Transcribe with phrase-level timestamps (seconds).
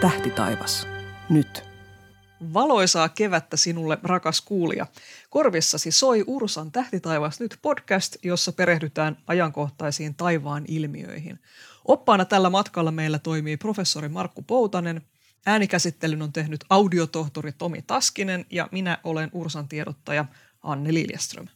[0.00, 0.86] Tähtitaivas.
[1.30, 1.64] Nyt.
[2.54, 4.86] Valoisaa kevättä sinulle, rakas kuulija.
[5.30, 11.38] Korvissasi soi Ursan Tähtitaivas nyt podcast, jossa perehdytään ajankohtaisiin taivaan ilmiöihin.
[11.84, 15.02] Oppaana tällä matkalla meillä toimii professori Markku Poutanen,
[15.46, 20.24] äänikäsittelyn on tehnyt audiotohtori Tomi Taskinen ja minä olen Ursan tiedottaja
[20.62, 21.46] Anne Liljeström.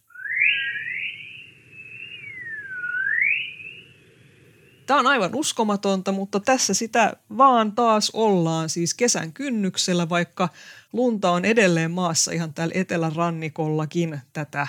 [4.87, 10.49] Tämä on aivan uskomatonta, mutta tässä sitä vaan taas ollaan siis kesän kynnyksellä, vaikka
[10.93, 14.67] lunta on edelleen maassa ihan täällä etelärannikollakin tätä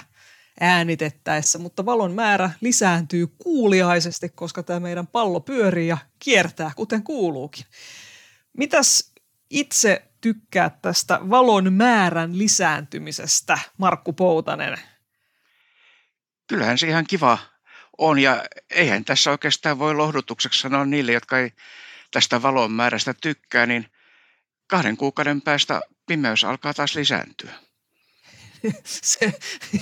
[0.61, 7.65] äänitettäessä, mutta valon määrä lisääntyy kuuliaisesti, koska tämä meidän pallo pyörii ja kiertää, kuten kuuluukin.
[8.59, 9.13] Mitäs
[9.51, 14.79] itse tykkäät tästä valon määrän lisääntymisestä, Markku Poutanen?
[16.47, 17.39] Kyllähän se ihan kiva
[17.99, 21.51] on ja eihän tässä oikeastaan voi lohdutukseksi sanoa niille, jotka ei
[22.11, 23.87] tästä valon määrästä tykkää, niin
[24.67, 27.53] kahden kuukauden päästä pimeys alkaa taas lisääntyä.
[28.85, 29.35] Se,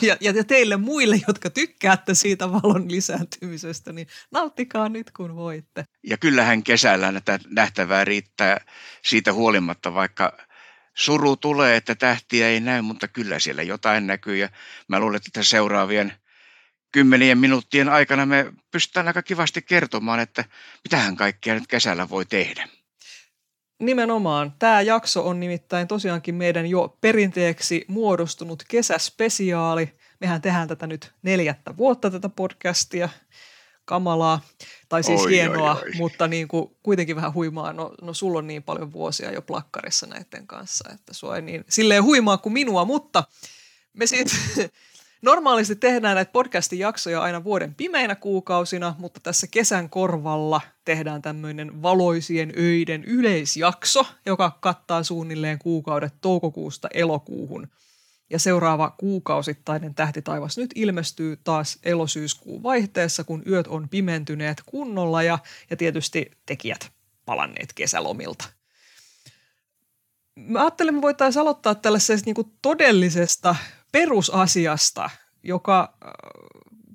[0.02, 5.84] ja, ja teille muille, jotka tykkäätte siitä valon lisääntymisestä, niin nauttikaa nyt kun voitte.
[6.02, 8.64] Ja kyllähän kesällä näitä nähtävää riittää
[9.04, 10.38] siitä huolimatta, vaikka
[10.94, 14.36] suru tulee, että tähtiä ei näy, mutta kyllä siellä jotain näkyy.
[14.36, 14.48] Ja
[14.88, 16.12] mä luulen, että seuraavien
[16.94, 20.44] kymmenien minuuttien aikana me pystytään aika kivasti kertomaan, että
[20.84, 22.68] mitähän kaikkea nyt kesällä voi tehdä.
[23.78, 24.52] Nimenomaan.
[24.58, 29.92] Tämä jakso on nimittäin tosiaankin meidän jo perinteeksi muodostunut kesäspesiaali.
[30.20, 33.08] Mehän tehdään tätä nyt neljättä vuotta tätä podcastia.
[33.84, 34.40] Kamalaa,
[34.88, 35.92] tai siis oi, hienoa, oi, oi.
[35.96, 37.72] mutta niin kuin kuitenkin vähän huimaa.
[37.72, 41.64] No, no sulla on niin paljon vuosia jo plakkarissa näiden kanssa, että sua ei niin
[41.68, 43.24] silleen huimaa kuin minua, mutta
[43.92, 44.36] me sitten
[45.24, 51.82] Normaalisti tehdään näitä podcastin jaksoja aina vuoden pimeinä kuukausina, mutta tässä kesän korvalla tehdään tämmöinen
[51.82, 57.68] valoisien öiden yleisjakso, joka kattaa suunnilleen kuukaudet toukokuusta elokuuhun.
[58.30, 65.38] Ja seuraava kuukausittainen Tähtitaivas nyt ilmestyy taas elosyyskuun vaihteessa, kun yöt on pimentyneet kunnolla ja,
[65.70, 66.90] ja tietysti tekijät
[67.24, 68.44] palanneet kesälomilta.
[70.36, 73.56] Mä ajattelin, me voitaisiin aloittaa tällaisesta niin todellisesta
[73.94, 75.10] perusasiasta,
[75.42, 76.10] joka äh,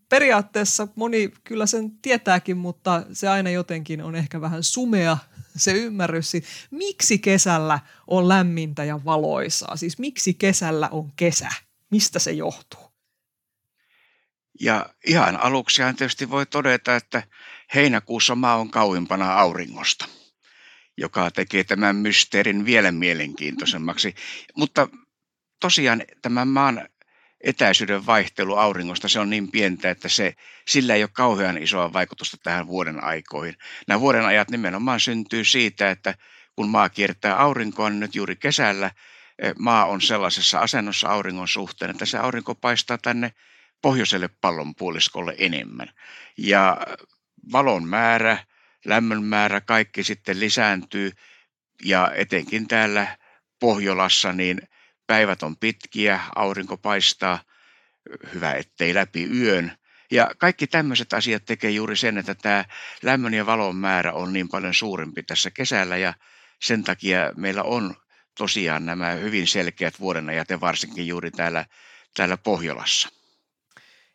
[0.09, 5.17] periaatteessa moni kyllä sen tietääkin, mutta se aina jotenkin on ehkä vähän sumea
[5.55, 6.31] se ymmärrys,
[6.71, 9.75] miksi kesällä on lämmintä ja valoisaa.
[9.75, 11.49] Siis miksi kesällä on kesä?
[11.91, 12.91] Mistä se johtuu?
[14.61, 17.23] Ja ihan aluksi tietysti voi todeta, että
[17.75, 20.05] heinäkuussa maa on kauimpana auringosta,
[20.97, 24.15] joka tekee tämän mysteerin vielä mielenkiintoisemmaksi.
[24.55, 24.87] Mutta
[25.59, 26.89] tosiaan tämän maan
[27.41, 30.33] etäisyyden vaihtelu auringosta, se on niin pientä, että se,
[30.67, 33.55] sillä ei ole kauhean isoa vaikutusta tähän vuoden aikoihin.
[33.87, 36.15] Nämä vuoden ajat nimenomaan syntyy siitä, että
[36.55, 38.91] kun maa kiertää aurinkoa, niin nyt juuri kesällä
[39.41, 43.31] eh, maa on sellaisessa asennossa auringon suhteen, että se aurinko paistaa tänne
[43.81, 45.89] pohjoiselle pallonpuoliskolle enemmän.
[46.37, 46.77] Ja
[47.51, 48.37] valon määrä,
[48.85, 51.11] lämmön määrä, kaikki sitten lisääntyy
[51.85, 53.17] ja etenkin täällä
[53.59, 54.61] Pohjolassa niin–
[55.09, 57.39] päivät on pitkiä, aurinko paistaa,
[58.33, 59.71] hyvä ettei läpi yön.
[60.11, 62.65] Ja kaikki tämmöiset asiat tekee juuri sen, että tämä
[63.03, 66.13] lämmön ja valon määrä on niin paljon suurempi tässä kesällä ja
[66.61, 67.95] sen takia meillä on
[68.37, 71.65] tosiaan nämä hyvin selkeät vuodenajat ja varsinkin juuri täällä,
[72.17, 73.09] täällä Pohjolassa.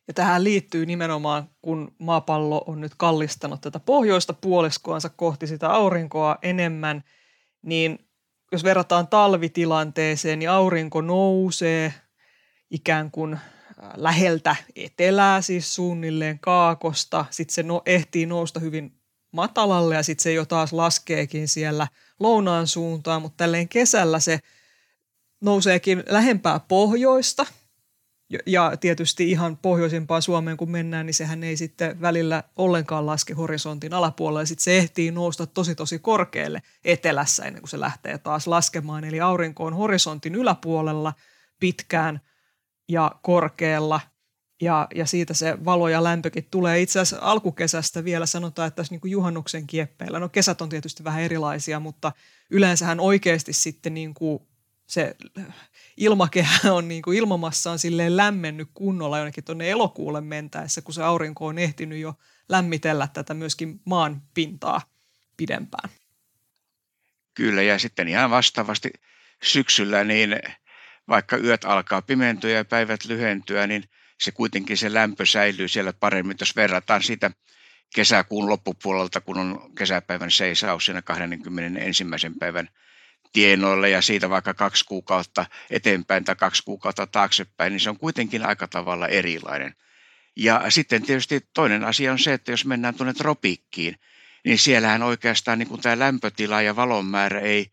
[0.08, 6.38] Ja tähän liittyy nimenomaan, kun maapallo on nyt kallistanut tätä pohjoista puoliskoansa kohti sitä aurinkoa
[6.42, 7.04] enemmän,
[7.62, 8.03] niin
[8.54, 11.94] jos verrataan talvitilanteeseen, niin aurinko nousee
[12.70, 13.40] ikään kuin äh,
[13.96, 17.24] läheltä etelää, siis suunnilleen kaakosta.
[17.30, 19.00] Sitten se no, ehtii nousta hyvin
[19.32, 21.86] matalalle ja sitten se jo taas laskeekin siellä
[22.20, 24.38] lounaan suuntaan, mutta tälleen kesällä se
[25.40, 27.46] nouseekin lähempää pohjoista–
[28.46, 33.94] ja tietysti ihan pohjoisimpaan Suomeen kun mennään, niin sehän ei sitten välillä ollenkaan laske horisontin
[33.94, 34.46] alapuolella.
[34.46, 39.04] Sitten se ehtii nousta tosi tosi korkealle etelässä ennen kuin se lähtee taas laskemaan.
[39.04, 41.12] Eli aurinko on horisontin yläpuolella
[41.60, 42.20] pitkään
[42.88, 44.00] ja korkealla
[44.62, 46.80] ja, ja siitä se valo ja lämpökin tulee.
[46.80, 51.04] Itse asiassa alkukesästä vielä sanotaan, että tässä niin kuin juhannuksen kieppeillä, no kesät on tietysti
[51.04, 52.12] vähän erilaisia, mutta
[52.50, 54.42] yleensähän oikeasti sitten niin kuin
[54.86, 55.16] se
[55.96, 61.02] ilmakehä on niin kuin ilmamassa on silleen lämmennyt kunnolla jonnekin tuonne elokuulle mentäessä, kun se
[61.02, 62.14] aurinko on ehtinyt jo
[62.48, 64.80] lämmitellä tätä myöskin maan pintaa
[65.36, 65.90] pidempään.
[67.34, 68.90] Kyllä, ja sitten ihan vastaavasti
[69.42, 70.40] syksyllä, niin
[71.08, 73.84] vaikka yöt alkaa pimentyä ja päivät lyhentyä, niin
[74.20, 77.30] se kuitenkin se lämpö säilyy siellä paremmin, jos verrataan sitä
[77.94, 82.04] kesäkuun loppupuolelta, kun on kesäpäivän seisaus siinä 21.
[82.38, 82.68] päivän
[83.34, 88.46] tienoille ja siitä vaikka kaksi kuukautta eteenpäin tai kaksi kuukautta taaksepäin, niin se on kuitenkin
[88.46, 89.74] aika tavalla erilainen.
[90.36, 93.96] Ja sitten tietysti toinen asia on se, että jos mennään tuonne tropiikkiin,
[94.44, 97.70] niin siellähän oikeastaan niin kuin tämä lämpötila ja valon määrä ei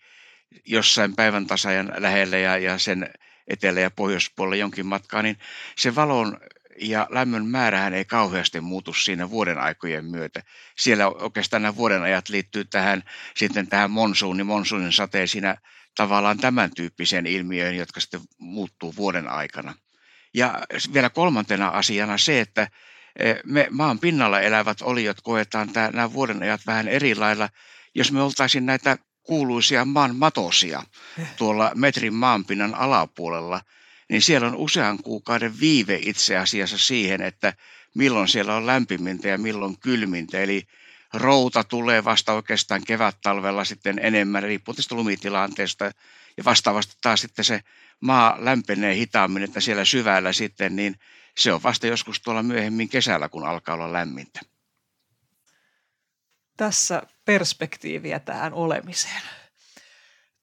[0.65, 3.13] jossain päivän tasajan lähellä ja, ja sen
[3.47, 5.37] etelä- ja pohjoispuolella jonkin matkaa, niin
[5.77, 6.37] se valon
[6.81, 10.43] ja lämmön määrähän ei kauheasti muutu siinä vuoden aikojen myötä.
[10.77, 13.03] Siellä oikeastaan nämä vuoden ajat liittyy tähän,
[13.35, 15.57] sitten tähän monsuuni, monsuunin sateen siinä
[15.95, 19.73] tavallaan tämän tyyppiseen ilmiöön, jotka sitten muuttuu vuoden aikana.
[20.33, 20.61] Ja
[20.93, 22.67] vielä kolmantena asiana se, että
[23.19, 27.49] e, me maan pinnalla elävät oliot koetaan tämä, nämä vuoden ajat vähän eri lailla.
[27.95, 30.83] Jos me oltaisiin näitä kuuluisia maan matosia
[31.37, 33.61] tuolla metrin maanpinnan alapuolella,
[34.11, 37.53] niin siellä on usean kuukauden viive itse asiassa siihen, että
[37.95, 40.39] milloin siellä on lämpimintä ja milloin kylmintä.
[40.39, 40.67] Eli
[41.13, 45.85] routa tulee vasta oikeastaan kevät-talvella sitten enemmän, riippuen tästä lumitilanteesta.
[46.37, 47.61] Ja vastaavasti taas sitten se
[47.99, 50.95] maa lämpenee hitaammin, että siellä syvällä sitten, niin
[51.37, 54.39] se on vasta joskus tuolla myöhemmin kesällä, kun alkaa olla lämmintä.
[56.57, 59.21] Tässä perspektiiviä tähän olemiseen.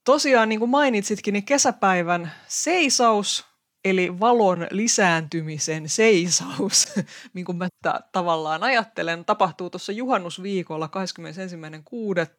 [0.04, 3.47] Tosiaan, niin kuin mainitsitkin, niin kesäpäivän seisaus
[3.84, 6.88] eli valon lisääntymisen seisaus,
[7.34, 10.90] niin kuin mä t- tavallaan ajattelen, tapahtuu tuossa juhannusviikolla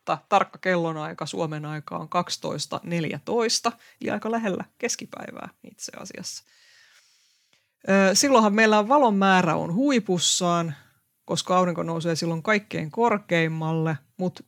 [0.07, 0.17] 21.6.
[0.29, 2.07] Tarkka kellonaika Suomen aika on
[3.69, 3.71] 12.14,
[4.01, 6.43] eli aika lähellä keskipäivää itse asiassa.
[8.13, 10.73] Silloinhan meillä valon määrä on huipussaan,
[11.25, 14.43] koska aurinko nousee silloin kaikkein korkeimmalle, mutta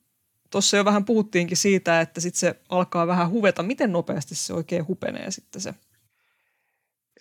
[0.50, 3.64] tuossa jo vähän puhuttiinkin siitä, että sitten se alkaa vähän huveta.
[3.64, 5.74] Miten nopeasti se oikein hupenee sitten se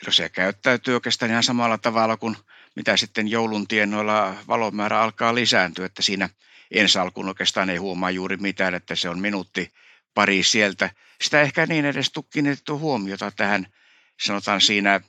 [0.06, 2.36] No se käyttäytyy oikeastaan ihan samalla tavalla kuin
[2.76, 6.28] mitä sitten joulun tienoilla valomäärä alkaa lisääntyä, että siinä
[6.70, 9.72] ensi alkuun oikeastaan ei huomaa juuri mitään, että se on minuutti
[10.14, 10.90] pari sieltä.
[11.22, 13.66] Sitä ehkä niin edes kiinnitetty huomiota tähän,
[14.20, 15.00] sanotaan siinä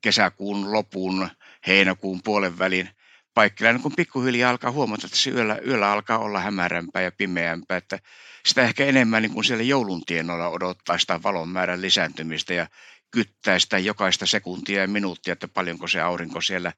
[0.00, 1.28] kesäkuun lopun,
[1.66, 2.88] heinäkuun puolen välin
[3.34, 7.98] paikkeilla, kun pikkuhiljaa alkaa huomata, että se yöllä, yöllä alkaa olla hämärämpää ja pimeämpää, että
[8.46, 12.66] sitä ehkä enemmän niin kuin siellä joulun tienoilla odottaa sitä valon määrän lisääntymistä ja
[13.14, 16.72] kyttää sitä jokaista sekuntia ja minuuttia, että paljonko se aurinko siellä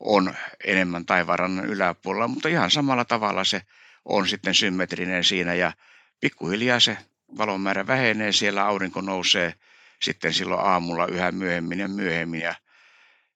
[0.00, 0.34] on
[0.64, 3.62] enemmän taivaanrannan yläpuolella, mutta ihan samalla tavalla se
[4.04, 5.72] on sitten symmetrinen siinä ja
[6.20, 6.98] pikkuhiljaa se
[7.38, 9.54] valonmäärä vähenee, siellä aurinko nousee
[10.02, 12.40] sitten silloin aamulla yhä myöhemmin ja myöhemmin.
[12.40, 12.54] Ja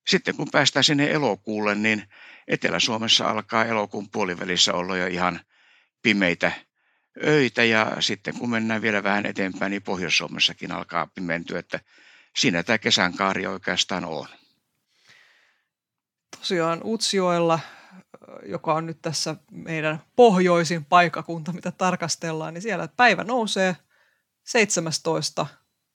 [0.07, 2.05] sitten kun päästään sinne elokuulle, niin
[2.49, 5.41] Etelä-Suomessa alkaa elokuun puolivälissä olla jo ihan
[6.03, 6.53] pimeitä
[7.25, 11.81] öitä ja sitten kun mennään vielä vähän eteenpäin, niin Pohjois-Suomessakin alkaa pimentyä, että
[12.39, 14.27] siinä tämä kesän kaari oikeastaan on.
[16.39, 17.61] Tosiaan Utsjoella,
[18.47, 23.77] joka on nyt tässä meidän pohjoisin paikakunta, mitä tarkastellaan, niin siellä päivä nousee
[24.45, 25.47] 17.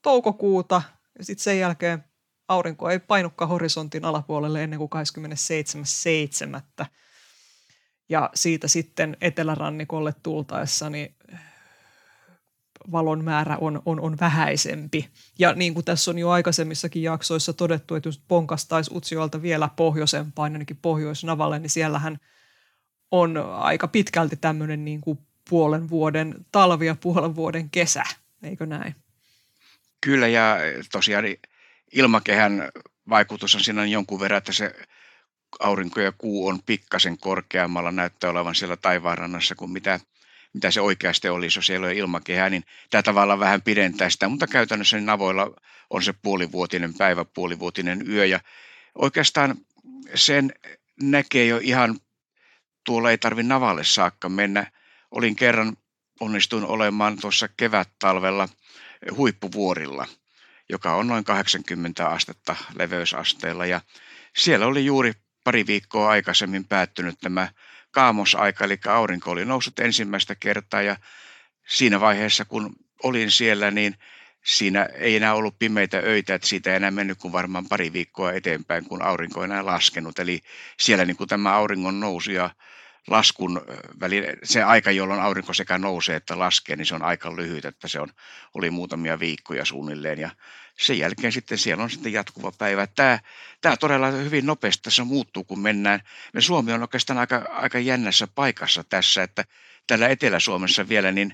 [0.02, 0.82] toukokuuta
[1.18, 2.04] ja sitten sen jälkeen
[2.48, 4.92] aurinko ei painukka horisontin alapuolelle ennen kuin
[6.82, 6.86] 27.7.
[8.10, 11.16] Ja siitä sitten etelärannikolle tultaessa niin
[12.92, 15.10] valon määrä on, on, on vähäisempi.
[15.40, 20.54] Ja niin kuin tässä on jo aikaisemmissakin jaksoissa todettu, että jos ponkastaisi Utsiolta vielä pohjoisempaan,
[20.54, 22.18] ainakin pohjoisnavalle, niin siellähän
[23.12, 25.20] on aika pitkälti tämmöinen niin kuin
[25.50, 28.04] puolen vuoden talvi ja puolen vuoden kesä,
[28.44, 28.96] eikö näin?
[30.02, 30.58] Kyllä ja
[30.92, 31.26] tosiaan
[31.92, 32.70] ilmakehän
[33.10, 34.76] vaikutus on siinä jonkun verran, että se
[35.60, 40.00] aurinko ja kuu on pikkasen korkeammalla, näyttää olevan siellä taivaanrannassa kuin mitä–
[40.54, 44.48] mitä se oikeasti olisi, jos ei ole ilmakehää, niin tämä tavallaan vähän pidentää sitä, mutta
[44.48, 45.52] käytännössä niin avoilla
[45.90, 48.40] on se puolivuotinen päivä, puolivuotinen yö ja
[48.96, 49.56] oikeastaan
[50.16, 50.54] sen
[51.02, 52.00] näkee jo ihan,
[52.86, 54.72] tuolla ei tarvi navalle saakka mennä.
[55.12, 55.78] Olin kerran,
[56.20, 58.50] onnistuin olemaan tuossa kevät-talvella
[59.12, 60.08] huippuvuorilla,
[60.70, 63.82] joka on noin 80 astetta leveysasteella ja
[64.38, 67.50] siellä oli juuri pari viikkoa aikaisemmin päättynyt tämä
[67.94, 70.96] kaamosaika, eli aurinko oli noussut ensimmäistä kertaa ja
[71.68, 73.96] siinä vaiheessa, kun olin siellä, niin
[74.46, 78.34] siinä ei enää ollut pimeitä öitä, että siitä ei enää mennyt kuin varmaan pari viikkoa
[78.34, 80.20] eteenpäin, kun aurinko ei enää laskenut.
[80.20, 80.42] Eli
[80.80, 82.50] siellä niin kuin tämä auringon nousu ja
[83.08, 83.62] laskun
[84.00, 87.88] välillä, se aika, jolloin aurinko sekä nousee että laskee, niin se on aika lyhyt, että
[87.88, 88.10] se on,
[88.54, 90.30] oli muutamia viikkoja suunnilleen ja
[90.80, 92.88] sen jälkeen sitten siellä on sitten jatkuva päivä.
[92.88, 93.20] Tämä,
[93.62, 96.00] tämä todella hyvin nopeasti tässä muuttuu, kun mennään.
[96.34, 99.46] Me Suomi on oikeastaan aika, aika jännässä paikassa tässä, että
[99.88, 101.34] täällä Etelä-Suomessa vielä niin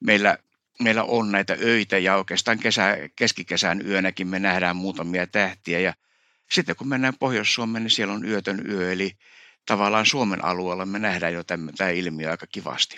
[0.00, 0.38] meillä,
[0.82, 5.94] meillä on näitä öitä ja oikeastaan kesä, keskikesän yönäkin me nähdään muutamia tähtiä ja
[6.50, 9.16] sitten kun mennään Pohjois-Suomeen, niin siellä on yötön yö, eli
[9.66, 12.96] tavallaan Suomen alueella me nähdään jo tämä ilmiö aika kivasti.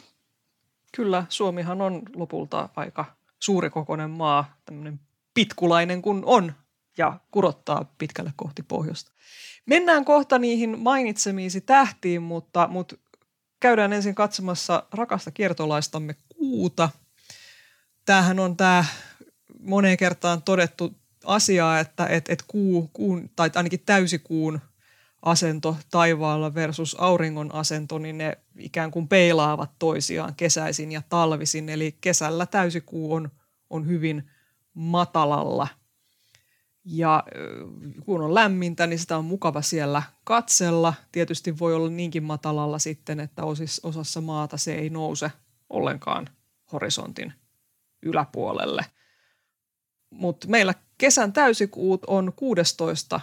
[0.97, 3.05] Kyllä, Suomihan on lopulta aika
[3.39, 5.01] suurikokoinen maa, tämmöinen
[5.35, 6.53] pitkulainen kun on
[6.99, 9.13] ja kurottaa pitkälle kohti pohjoista.
[9.67, 12.97] Mennään kohta niihin mainitsemiisi tähtiin, mutta, mutta
[13.61, 16.91] käydään ensin katsomassa rakasta kiertolaistamme kuuta.
[18.05, 18.85] Tämähän on tämä
[19.61, 20.95] moneen kertaan todettu
[21.25, 24.61] asia, että et, et kuu, kuun, tai ainakin täysikuun
[25.23, 31.69] asento taivaalla versus auringon asento, niin ne ikään kuin peilaavat toisiaan kesäisin ja talvisin.
[31.69, 33.31] Eli kesällä täysikuu on,
[33.71, 34.31] on hyvin
[34.75, 35.69] matalalla.
[36.85, 37.25] Ja
[38.05, 40.95] kun on lämmintä, niin sitä on mukava siellä katsella.
[41.13, 43.43] Tietysti voi olla niinkin matalalla sitten, että
[43.83, 45.33] osassa maata se ei nouse
[45.71, 46.29] ollenkaan
[46.73, 47.33] horisontin
[48.03, 48.85] yläpuolelle.
[50.11, 53.21] Mutta meillä kesän täysikuut on 16.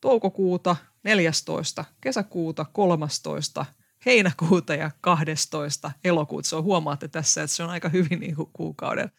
[0.00, 1.84] toukokuuta, 14.
[2.00, 3.66] kesäkuuta, 13.
[4.06, 5.90] heinäkuuta ja 12.
[6.04, 6.48] elokuuta.
[6.48, 9.10] Se on, huomaatte tässä, että se on aika hyvin niin kuin kuukauden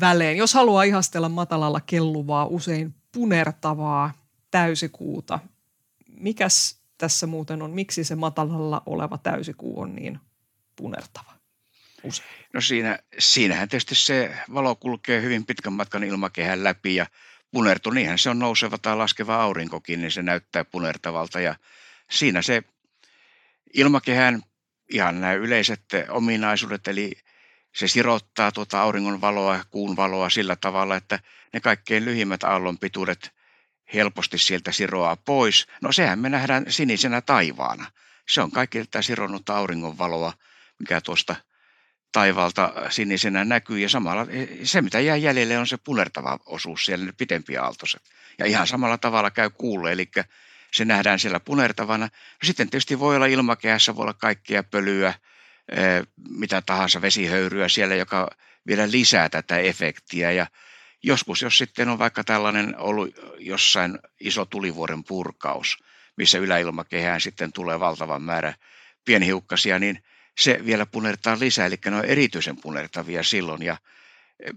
[0.00, 0.38] välein.
[0.38, 4.12] Jos haluaa ihastella matalalla kelluvaa, usein punertavaa
[4.50, 5.38] täysikuuta,
[6.08, 10.18] mikäs tässä muuten on, miksi se matalalla oleva täysikuu on niin
[10.76, 11.32] punertava?
[12.02, 12.28] Usein.
[12.52, 17.06] No siinä, siinähän tietysti se valo kulkee hyvin pitkän matkan ilmakehän läpi ja
[17.50, 21.54] punertu, niinhän se on nouseva tai laskeva aurinkokin, niin se näyttää punertavalta ja
[22.10, 22.62] siinä se
[23.74, 24.42] ilmakehän
[24.92, 27.12] ihan nämä yleiset ominaisuudet, eli
[27.74, 31.18] se sirottaa tuota auringon valoa, kuun valoa sillä tavalla, että
[31.52, 33.30] ne kaikkein lyhimmät aallonpituudet
[33.94, 35.66] helposti sieltä siroaa pois.
[35.82, 37.90] No sehän me nähdään sinisenä taivaana.
[38.28, 40.32] Se on kaikki tätä sironnutta auringon valoa,
[40.78, 41.36] mikä tuosta
[42.12, 44.26] taivaalta sinisenä näkyy ja samalla
[44.62, 48.02] se mitä jää jäljelle on se punertava osuus siellä, ne pitempi aaltoiset.
[48.38, 50.10] Ja ihan samalla tavalla käy kuulle, eli
[50.72, 52.04] se nähdään siellä punertavana.
[52.06, 52.10] No
[52.46, 55.14] sitten tietysti voi olla ilmakehässä, voi olla kaikkia pölyä,
[56.28, 58.30] mitä tahansa vesihöyryä siellä, joka
[58.66, 60.46] vielä lisää tätä efektiä ja
[61.02, 65.76] joskus, jos sitten on vaikka tällainen ollut jossain iso tulivuoren purkaus,
[66.16, 68.54] missä yläilmakehään sitten tulee valtavan määrä
[69.04, 70.02] pienhiukkasia, niin
[70.38, 73.62] se vielä punertaa lisää, eli ne on erityisen punertavia silloin.
[73.62, 73.76] Ja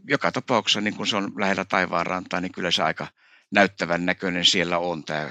[0.08, 3.08] joka tapauksessa, niin kun se on lähellä taivaanrantaa, niin kyllä se aika
[3.52, 5.30] näyttävän näköinen siellä on tämä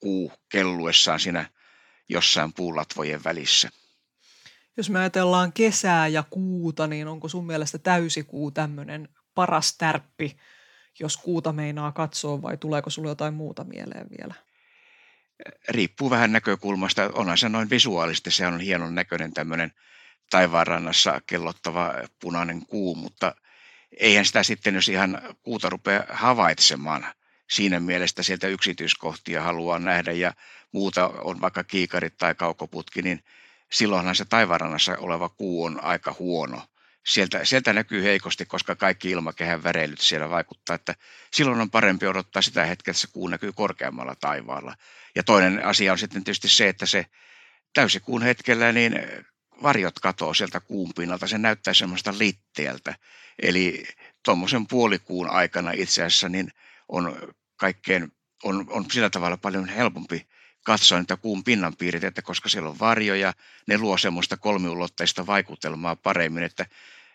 [0.00, 1.50] kuu kelluessaan siinä
[2.08, 3.70] jossain puulatvojen välissä.
[4.76, 10.36] Jos me ajatellaan kesää ja kuuta, niin onko sun mielestä täysikuu tämmöinen paras tärppi,
[11.00, 14.34] jos kuuta meinaa katsoa vai tuleeko sulla jotain muuta mieleen vielä?
[15.68, 17.10] Riippuu vähän näkökulmasta.
[17.12, 19.72] Onhan se noin visuaalisesti, se on hienon näköinen tämmöinen
[20.30, 23.34] taivaanrannassa kellottava punainen kuu, mutta
[23.96, 27.06] eihän sitä sitten, jos ihan kuuta rupeaa havaitsemaan,
[27.50, 30.32] siinä mielessä sieltä yksityiskohtia haluaa nähdä ja
[30.72, 33.24] muuta on vaikka kiikarit tai kaukoputki, niin
[33.72, 36.62] silloinhan se taivaanrannassa oleva kuu on aika huono.
[37.06, 40.94] Sieltä, sieltä näkyy heikosti, koska kaikki ilmakehän väreilyt siellä vaikuttaa, että
[41.32, 44.74] silloin on parempi odottaa sitä hetkeä, että se kuu näkyy korkeammalla taivaalla.
[45.14, 47.06] Ja toinen asia on sitten tietysti se, että se
[47.72, 49.00] täysikuun hetkellä niin
[49.62, 52.94] varjot katoo sieltä kuun pinnalta, se näyttää semmoista litteeltä.
[53.42, 53.84] Eli
[54.24, 56.48] tuommoisen puolikuun aikana itse asiassa niin
[56.88, 58.12] on kaikkein,
[58.44, 60.28] on, on sillä tavalla paljon helpompi
[60.68, 63.32] katsoa niitä kuun pinnan piirteitä, koska siellä on varjoja,
[63.66, 66.66] ne luo semmoista kolmiulotteista vaikutelmaa paremmin, että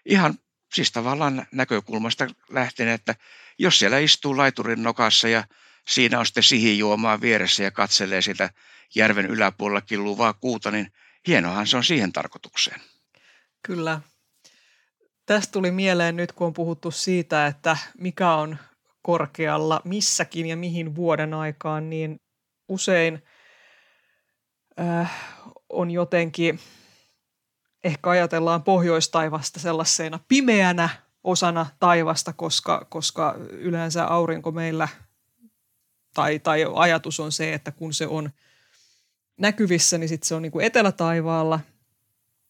[0.06, 0.38] ihan
[0.74, 3.16] siis tavallaan näkökulmasta lähtien, että
[3.60, 5.44] jos siellä istuu laiturin nokassa ja
[5.88, 8.50] siinä on sitten sihijuomaa vieressä ja katselee sitä
[8.96, 10.88] järven yläpuolella killuvaa kuuta, niin
[11.28, 12.82] hienohan se on siihen tarkoitukseen.
[13.64, 14.02] Kyllä.
[15.26, 18.58] Tästä tuli mieleen nyt, kun on puhuttu siitä, että mikä on
[19.02, 22.20] korkealla missäkin ja mihin vuoden aikaan, niin
[22.70, 23.24] usein
[24.80, 25.12] äh,
[25.70, 26.60] on jotenkin,
[27.84, 30.90] ehkä ajatellaan pohjoistaivasta sellaisena pimeänä
[31.24, 34.88] osana taivasta, koska, koska yleensä aurinko meillä,
[36.14, 38.30] tai, tai ajatus on se, että kun se on
[39.38, 41.60] näkyvissä, niin sitten se on niin kuin etelätaivaalla.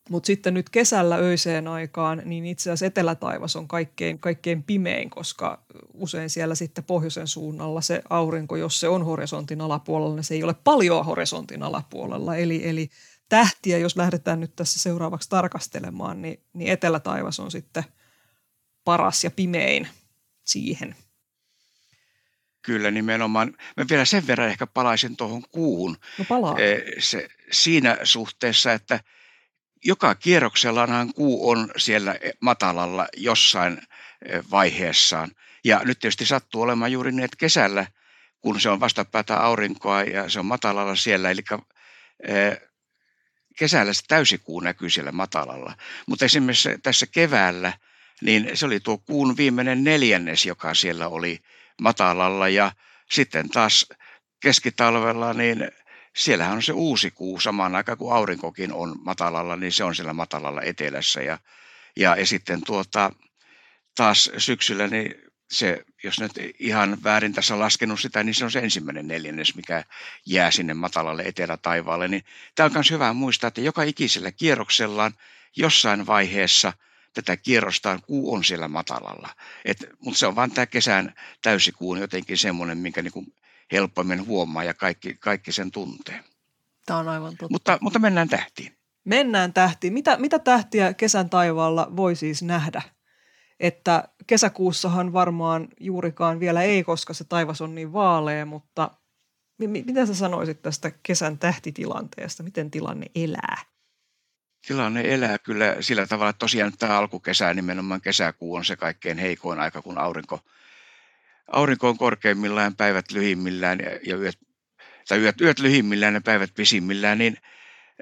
[0.09, 5.63] Mutta sitten nyt kesällä öiseen aikaan, niin itse asiassa etelätaivas on kaikkein, kaikkein pimein, koska
[5.93, 10.43] usein siellä sitten pohjoisen suunnalla se aurinko, jos se on horisontin alapuolella, niin se ei
[10.43, 12.35] ole paljon horisontin alapuolella.
[12.35, 12.89] Eli, eli
[13.29, 17.83] tähtiä, jos lähdetään nyt tässä seuraavaksi tarkastelemaan, niin, niin etelätaivas on sitten
[18.83, 19.87] paras ja pimein
[20.43, 20.95] siihen.
[22.61, 23.57] Kyllä nimenomaan.
[23.77, 25.97] Mä vielä sen verran ehkä palaisin tuohon kuuhun.
[26.19, 26.55] No palaa.
[26.99, 28.99] Se, siinä suhteessa, että
[29.83, 33.81] joka kierroksellahan kuu on siellä matalalla jossain
[34.51, 35.31] vaiheessaan.
[35.63, 37.85] Ja nyt tietysti sattuu olemaan juuri niin, että kesällä,
[38.41, 41.41] kun se on vastapäätä aurinkoa ja se on matalalla siellä, eli
[43.57, 45.75] kesällä se täysikuu näkyy siellä matalalla.
[46.07, 47.73] Mutta esimerkiksi tässä keväällä,
[48.21, 51.39] niin se oli tuo kuun viimeinen neljännes, joka siellä oli
[51.81, 52.71] matalalla ja
[53.11, 53.89] sitten taas
[54.39, 55.71] keskitalvella, niin
[56.15, 60.13] siellähän on se uusi kuu samaan aikaan kuin aurinkokin on matalalla, niin se on siellä
[60.13, 61.39] matalalla etelässä ja,
[61.95, 63.11] ja, ja sitten tuota,
[63.95, 65.15] taas syksyllä, niin
[65.51, 69.83] se, jos nyt ihan väärin tässä laskenut sitä, niin se on se ensimmäinen neljännes, mikä
[70.25, 72.07] jää sinne matalalle etelätaivaalle.
[72.07, 72.23] Niin
[72.55, 75.13] tämä on myös hyvä muistaa, että joka ikisellä kierroksellaan
[75.55, 76.73] jossain vaiheessa
[77.13, 79.29] tätä kierrostaan kuu on siellä matalalla.
[79.65, 83.33] Et, mutta se on vain tämä kesän täysikuun jotenkin semmoinen, minkä niin kuin
[83.73, 86.23] helpommin huomaa ja kaikki, kaikki sen tuntee.
[86.85, 87.47] Tämä on aivan totta.
[87.49, 88.77] Mutta, mutta mennään tähtiin.
[89.05, 89.93] Mennään tähtiin.
[89.93, 92.81] Mitä, mitä tähtiä kesän taivaalla voi siis nähdä?
[93.63, 98.91] että kesäkuussahan varmaan juurikaan vielä ei, koska se taivas on niin vaalea, mutta
[99.57, 102.43] mitä sä sanoisit tästä kesän tähtitilanteesta?
[102.43, 103.57] Miten tilanne elää?
[104.67, 109.59] Tilanne elää kyllä sillä tavalla, että tosiaan tämä alkukesä, nimenomaan kesäkuu on se kaikkein heikoin
[109.59, 110.39] aika, kun aurinko,
[111.51, 114.39] aurinko on korkeimmillaan, päivät lyhimmillään ja yöt,
[115.07, 117.37] tai yöt, yöt lyhimmillään ja päivät pisimmillään, niin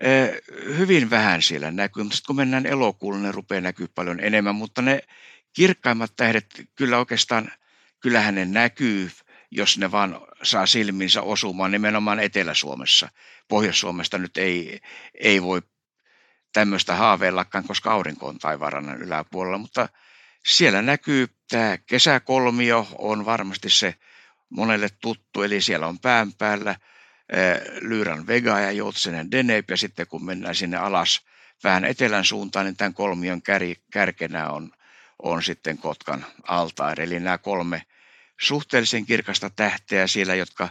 [0.02, 0.32] eh,
[0.78, 5.02] hyvin vähän siellä näkyy, mutta kun mennään elokuulle, ne rupeaa näkyy paljon enemmän, mutta ne
[5.54, 6.46] kirkkaimmat tähdet
[6.76, 7.52] kyllä oikeastaan,
[8.00, 9.12] kyllähän ne näkyy,
[9.52, 11.72] jos ne vaan saa silminsä osumaan.
[11.72, 13.10] Nimenomaan Etelä-Suomessa.
[13.48, 14.80] Pohjois-Suomesta nyt ei,
[15.14, 15.62] ei voi
[16.54, 19.90] tämmöistä haaveillakaan, koska aurinko on taivaanrannan yläpuolella, mutta
[20.46, 23.96] siellä näkyy tämä kesäkolmio on varmasti se
[24.50, 26.76] monelle tuttu, eli siellä on pään päällä
[27.82, 31.26] Lyyrän Vega ja Joutsenen Deneb, ja sitten kun mennään sinne alas
[31.64, 34.72] vähän etelän suuntaan, niin tämän kolmion kär, kärkenä on
[35.24, 37.04] on sitten Kotkan altaari.
[37.04, 37.84] Eli nämä kolme
[38.42, 40.70] suhteellisen kirkasta tähteä siellä, jotka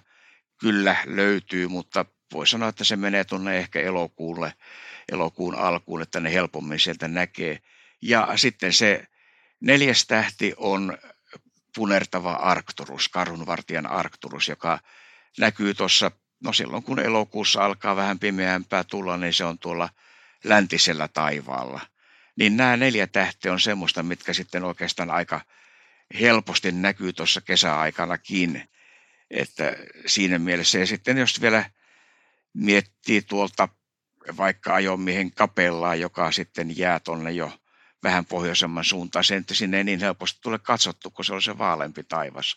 [0.59, 4.53] kyllä löytyy, mutta voi sanoa, että se menee tuonne ehkä elokuulle,
[5.12, 7.59] elokuun alkuun, että ne helpommin sieltä näkee.
[8.03, 9.05] Ja sitten se
[9.61, 10.99] neljäs tähti on
[11.76, 14.78] punertava Arcturus, karhunvartijan Arcturus, joka
[15.39, 16.11] näkyy tuossa,
[16.45, 19.89] no silloin kun elokuussa alkaa vähän pimeämpää tulla, niin se on tuolla
[20.45, 21.80] läntisellä taivaalla–
[22.41, 25.41] niin nämä neljä tähteä on semmoista, mitkä sitten oikeastaan aika
[26.21, 28.69] helposti näkyy tuossa kesäaikanakin.
[29.30, 31.71] Että siinä mielessä, ja sitten jos vielä
[32.54, 33.69] miettii tuolta
[34.37, 37.59] vaikka ajomiehen kapellaa, joka sitten jää tuonne jo
[38.02, 41.58] vähän pohjoisemman suuntaan, sen, että sinne ei niin helposti tule katsottu, kun se on se
[41.58, 42.56] vaalempi taivas.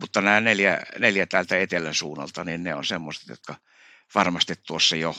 [0.00, 3.54] Mutta nämä neljä, neljä täältä etelän suunnalta, niin ne on semmoiset, jotka
[4.14, 5.14] varmasti tuossa jo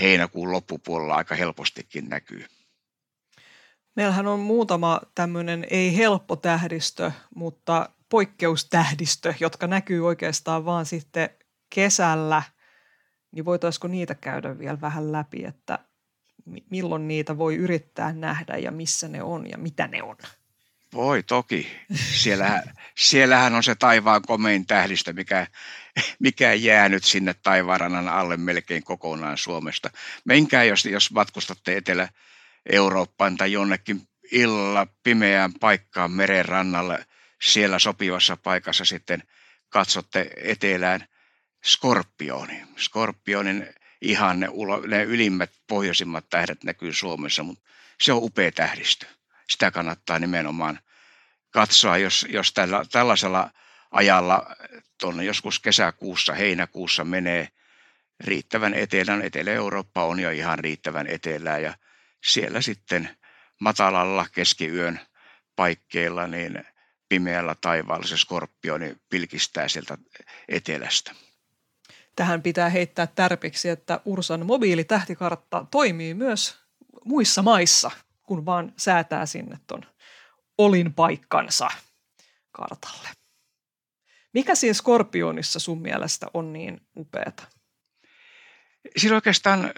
[0.00, 2.46] heinäkuun loppupuolella aika helpostikin näkyy.
[3.96, 11.30] Meillähän on muutama tämmöinen ei helppo tähdistö, mutta poikkeustähdistö, jotka näkyy oikeastaan vaan sitten
[11.74, 12.42] kesällä.
[13.32, 15.78] Niin voitaisiko niitä käydä vielä vähän läpi, että
[16.70, 20.16] milloin niitä voi yrittää nähdä ja missä ne on ja mitä ne on?
[20.94, 21.68] Voi toki.
[21.94, 22.62] Siellähän,
[22.98, 25.46] siellähän on se taivaan komein tähdistö, mikä,
[26.18, 29.90] mikä jää nyt sinne taivaanrannan alle melkein kokonaan Suomesta.
[30.24, 32.08] Menkää, jos, jos matkustatte etelä,
[32.72, 37.06] Eurooppaan tai jonnekin illalla pimeään paikkaan meren rannalle,
[37.42, 39.22] siellä sopivassa paikassa sitten
[39.68, 41.06] katsotte etelään
[41.64, 42.62] skorpioni.
[42.76, 43.68] Skorpionin
[44.00, 44.48] ihan ne,
[44.86, 47.64] ne ylimmät pohjoisimmat tähdet näkyy Suomessa, mutta
[48.00, 49.06] se on upea tähdistö.
[49.50, 50.78] Sitä kannattaa nimenomaan
[51.50, 53.50] katsoa, jos, jos tällä, tällaisella
[53.90, 54.56] ajalla
[55.00, 57.48] tuonne joskus kesäkuussa, heinäkuussa menee
[58.24, 59.22] riittävän etelän.
[59.22, 61.74] Etelä-Eurooppa on jo ihan riittävän etelää ja
[62.24, 63.10] siellä sitten
[63.60, 65.00] matalalla keskiyön
[65.56, 66.64] paikkeilla niin
[67.08, 69.98] pimeällä taivaalla se skorpioni pilkistää sieltä
[70.48, 71.12] etelästä.
[72.18, 76.58] Tähän pitää heittää tärpiksi, että Ursan mobiilitähtikartta toimii myös
[77.04, 77.90] muissa maissa,
[78.22, 79.82] kun vaan säätää sinne ton
[80.58, 81.68] olinpaikkansa
[82.50, 83.08] kartalle.
[84.34, 87.42] Mikä siinä skorpionissa sun mielestä on niin upeata?
[88.96, 89.70] Sillä oikeastaan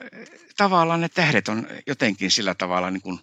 [0.56, 3.18] tavallaan ne tähdet on jotenkin sillä tavalla niin kuin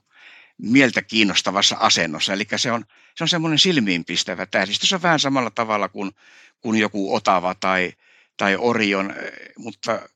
[0.57, 2.33] mieltä kiinnostavassa asennossa.
[2.33, 4.87] Eli se on, se on semmoinen silmiinpistävä tähdistö.
[4.87, 6.11] Se on vähän samalla tavalla kuin,
[6.59, 7.93] kuin joku Otava tai,
[8.37, 9.13] tai Orion,
[9.57, 10.09] mutta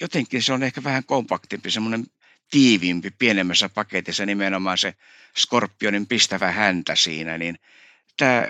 [0.00, 2.06] jotenkin se on ehkä vähän kompaktimpi, semmoinen
[2.50, 4.94] tiiviimpi, pienemmässä paketissa nimenomaan se
[5.36, 7.58] skorpionin pistävä häntä siinä, niin
[8.16, 8.46] tämä,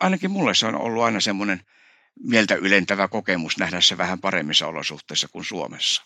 [0.00, 1.60] ainakin mulle se on ollut aina semmoinen
[2.24, 6.02] mieltä ylentävä kokemus nähdä se vähän paremmissa olosuhteissa kuin Suomessa.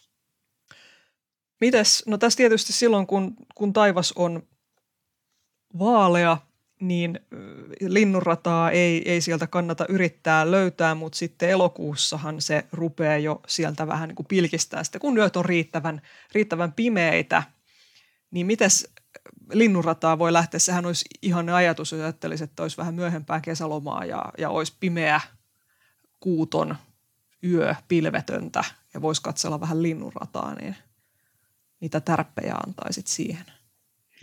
[1.60, 4.48] Mites, no tässä tietysti silloin, kun, kun taivas on
[5.78, 6.38] vaalea
[6.80, 7.20] niin
[7.80, 14.08] linnunrataa ei, ei sieltä kannata yrittää löytää, mutta sitten elokuussahan se rupeaa jo sieltä vähän
[14.08, 14.84] niin kuin pilkistää.
[14.84, 17.42] Sitten kun yöt on riittävän, riittävän pimeitä,
[18.30, 18.92] niin mites
[19.52, 20.60] linnunrataa voi lähteä?
[20.60, 25.20] Sehän olisi ihan ajatus, jos ajattelisi, että olisi vähän myöhempää kesälomaa ja, ja olisi pimeä
[26.20, 26.76] kuuton
[27.44, 28.64] yö pilvetöntä
[28.94, 30.76] ja voisi katsella vähän linnunrataa, niin
[31.80, 33.44] niitä tärppejä antaisit siihen.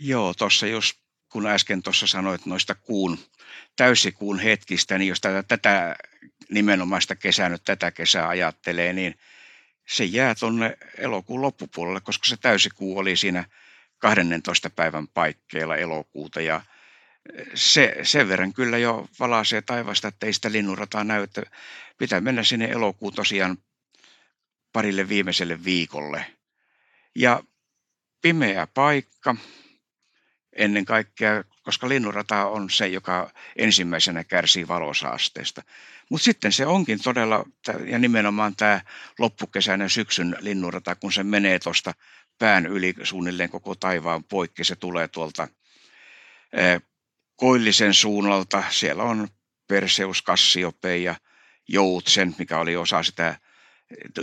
[0.00, 3.18] Joo, tuossa jos kun äsken tuossa sanoit noista kuun,
[3.76, 5.96] täysikuun hetkistä, niin jos tätä, tätä
[6.50, 9.14] nimenomaista kesää nyt tätä kesää ajattelee, niin
[9.88, 13.44] se jää tuonne elokuun loppupuolelle, koska se täysikuu oli siinä
[13.98, 16.60] 12 päivän paikkeilla elokuuta ja
[17.54, 21.42] se sen verran kyllä jo valaisee taivasta, että ei sitä linnunrataa näy, että
[21.98, 23.58] pitää mennä sinne elokuun tosiaan
[24.72, 26.26] parille viimeiselle viikolle.
[27.14, 27.42] Ja
[28.20, 29.36] pimeä paikka,
[30.52, 35.62] ennen kaikkea, koska linnunrata on se, joka ensimmäisenä kärsii valosaasteesta.
[36.10, 37.44] Mutta sitten se onkin todella,
[37.84, 38.80] ja nimenomaan tämä
[39.18, 41.94] loppukesäinen syksyn linnunrata, kun se menee tuosta
[42.38, 45.48] pään yli suunnilleen koko taivaan poikki, se tulee tuolta
[47.36, 48.64] Koillisen suunnalta.
[48.70, 49.28] Siellä on
[49.68, 51.14] Perseus, Kassiope ja
[51.68, 53.38] Joutsen, mikä oli osa sitä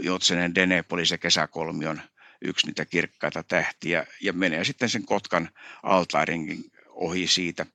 [0.01, 2.01] Joutsenen Denepoli, se kesäkolmion
[2.45, 5.49] yksi niitä kirkkaita tähtiä ja menee sitten sen Kotkan
[5.83, 7.65] altaarinkin ohi siitä.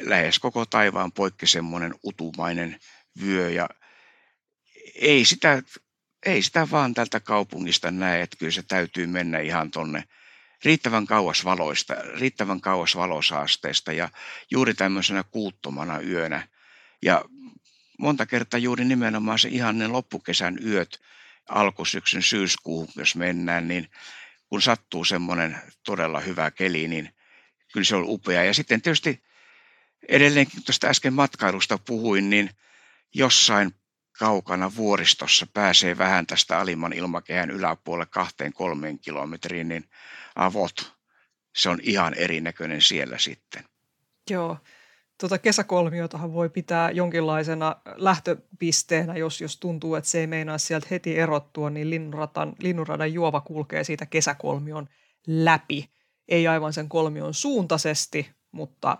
[0.00, 2.80] Lähes koko taivaan poikki semmoinen utumainen
[3.20, 3.68] vyö ja
[4.94, 5.62] ei sitä,
[6.26, 10.04] ei sitä vaan tältä kaupungista näe, että kyllä se täytyy mennä ihan tonne
[10.64, 14.08] riittävän kauas valoista, riittävän kauas valosaasteesta ja
[14.50, 16.48] juuri tämmöisenä kuuttomana yönä.
[17.02, 17.24] Ja
[17.98, 21.00] monta kertaa juuri nimenomaan se ihanen loppukesän yöt,
[21.48, 23.90] alkusyksyn syyskuun, jos mennään, niin
[24.48, 27.14] kun sattuu semmoinen todella hyvä keli, niin
[27.72, 28.44] kyllä se on upea.
[28.44, 29.22] Ja sitten tietysti
[30.08, 32.50] edelleenkin tuosta äsken matkailusta puhuin, niin
[33.14, 33.74] jossain
[34.18, 39.84] kaukana vuoristossa pääsee vähän tästä alimman ilmakehän yläpuolelle kahteen kolmeen kilometriin, niin
[40.34, 40.94] avot,
[41.56, 43.64] se on ihan erinäköinen siellä sitten.
[44.30, 44.58] Joo,
[45.22, 51.18] tuota kesäkolmiotahan voi pitää jonkinlaisena lähtöpisteenä, jos, jos tuntuu, että se ei meinaa sieltä heti
[51.18, 54.88] erottua, niin linnunradan, linnunradan juova kulkee siitä kesäkolmion
[55.26, 55.90] läpi.
[56.28, 58.98] Ei aivan sen kolmion suuntaisesti, mutta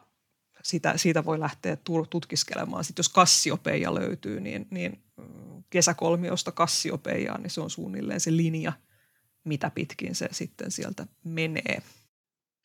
[0.62, 1.76] sitä, siitä voi lähteä
[2.10, 2.84] tutkiskelemaan.
[2.84, 8.72] Sitten jos kassiopeija löytyy, niin, niin mm, kesäkolmiosta kassiopeijaan, niin se on suunnilleen se linja,
[9.44, 11.82] mitä pitkin se sitten sieltä menee.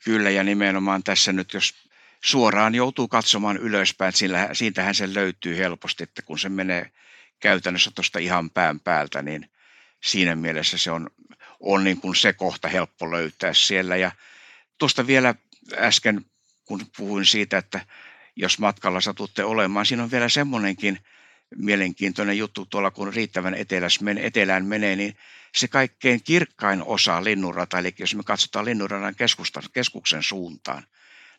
[0.04, 1.87] Kyllä, ja nimenomaan tässä nyt, jos
[2.24, 6.92] suoraan joutuu katsomaan ylöspäin, sillä siitähän se löytyy helposti, että kun se menee
[7.40, 9.50] käytännössä tuosta ihan pään päältä, niin
[10.04, 11.10] siinä mielessä se on,
[11.60, 13.96] on niin kuin se kohta helppo löytää siellä.
[13.96, 14.12] Ja
[14.78, 15.36] tuosta vielä
[15.74, 16.26] äsken,
[16.66, 17.86] kun puhuin siitä, että
[18.36, 21.00] jos matkalla satutte olemaan, siinä on vielä semmoinenkin
[21.56, 23.56] mielenkiintoinen juttu tuolla, kun riittävän
[24.22, 25.18] etelään menee, niin
[25.56, 29.16] se kaikkein kirkkain osa linnunrata, eli jos me katsotaan linnunradan
[29.74, 30.84] keskuksen suuntaan,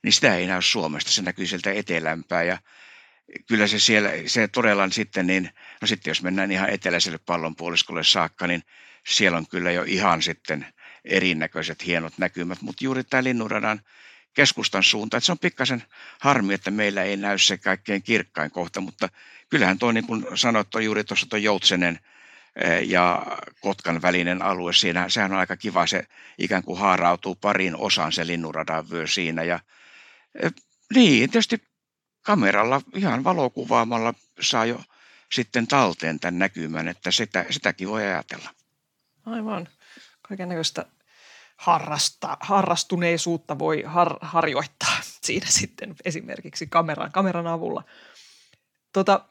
[0.03, 2.59] niin sitä ei näy Suomesta, se näkyy sieltä etelämpää ja
[3.47, 8.47] kyllä se siellä, se todella sitten niin, no sitten jos mennään ihan eteläiselle pallonpuoliskolle saakka,
[8.47, 8.63] niin
[9.07, 10.67] siellä on kyllä jo ihan sitten
[11.05, 13.81] erinäköiset hienot näkymät, mutta juuri tämä linnunradan
[14.35, 15.83] keskustan suunta, että se on pikkasen
[16.19, 19.09] harmi, että meillä ei näy se kaikkein kirkkain kohta, mutta
[19.49, 21.99] kyllähän tuo niin kuin sanoit, on juuri tuossa tuo Joutsenen
[22.57, 23.27] eh, ja
[23.61, 26.05] Kotkan välinen alue siinä, sehän on aika kiva, se
[26.39, 29.61] ikään kuin haarautuu pariin osaan se linnunradan vyö siinä ja
[30.95, 31.63] niin, tietysti
[32.23, 34.81] kameralla ihan valokuvaamalla saa jo
[35.33, 38.51] sitten talteen tämän näkymän, että sitä, sitäkin voi ajatella.
[39.27, 39.69] Aivan.
[40.23, 40.87] Kaikennäköistä
[41.57, 47.85] harrasta, harrastuneisuutta voi har, harjoittaa siinä sitten esimerkiksi kameran, kameran avulla.
[48.93, 49.29] Tota,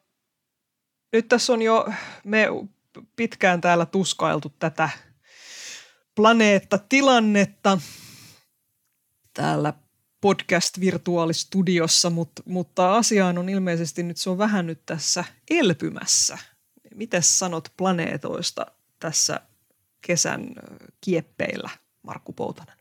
[1.13, 1.87] nyt tässä on jo
[2.23, 2.47] me
[3.15, 4.89] pitkään täällä tuskailtu tätä
[6.15, 7.77] planeettatilannetta.
[9.33, 9.73] Täällä
[10.21, 16.37] podcast-virtuaalistudiossa, mutta, mutta asiaan on ilmeisesti nyt se on vähän nyt tässä elpymässä.
[16.95, 18.65] Miten sanot planeetoista
[18.99, 19.41] tässä
[20.01, 20.47] kesän
[21.01, 21.69] kieppeillä,
[22.03, 22.77] Markku Poutanen?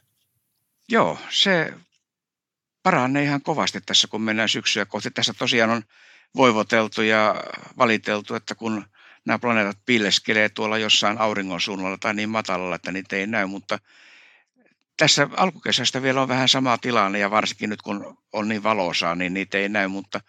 [0.88, 1.74] Joo, se
[2.82, 5.10] paranee ihan kovasti tässä, kun mennään syksyä kohti.
[5.10, 5.82] Tässä tosiaan on
[6.36, 7.44] voivoteltu ja
[7.78, 8.84] valiteltu, että kun
[9.24, 13.78] nämä planeetat piileskelee tuolla jossain auringon suunnalla tai niin matalalla, että niitä ei näy, mutta–
[14.96, 19.34] tässä alkukesästä vielä on vähän sama tilanne ja varsinkin nyt kun on niin valosaa, niin
[19.34, 20.20] niitä ei näy, mutta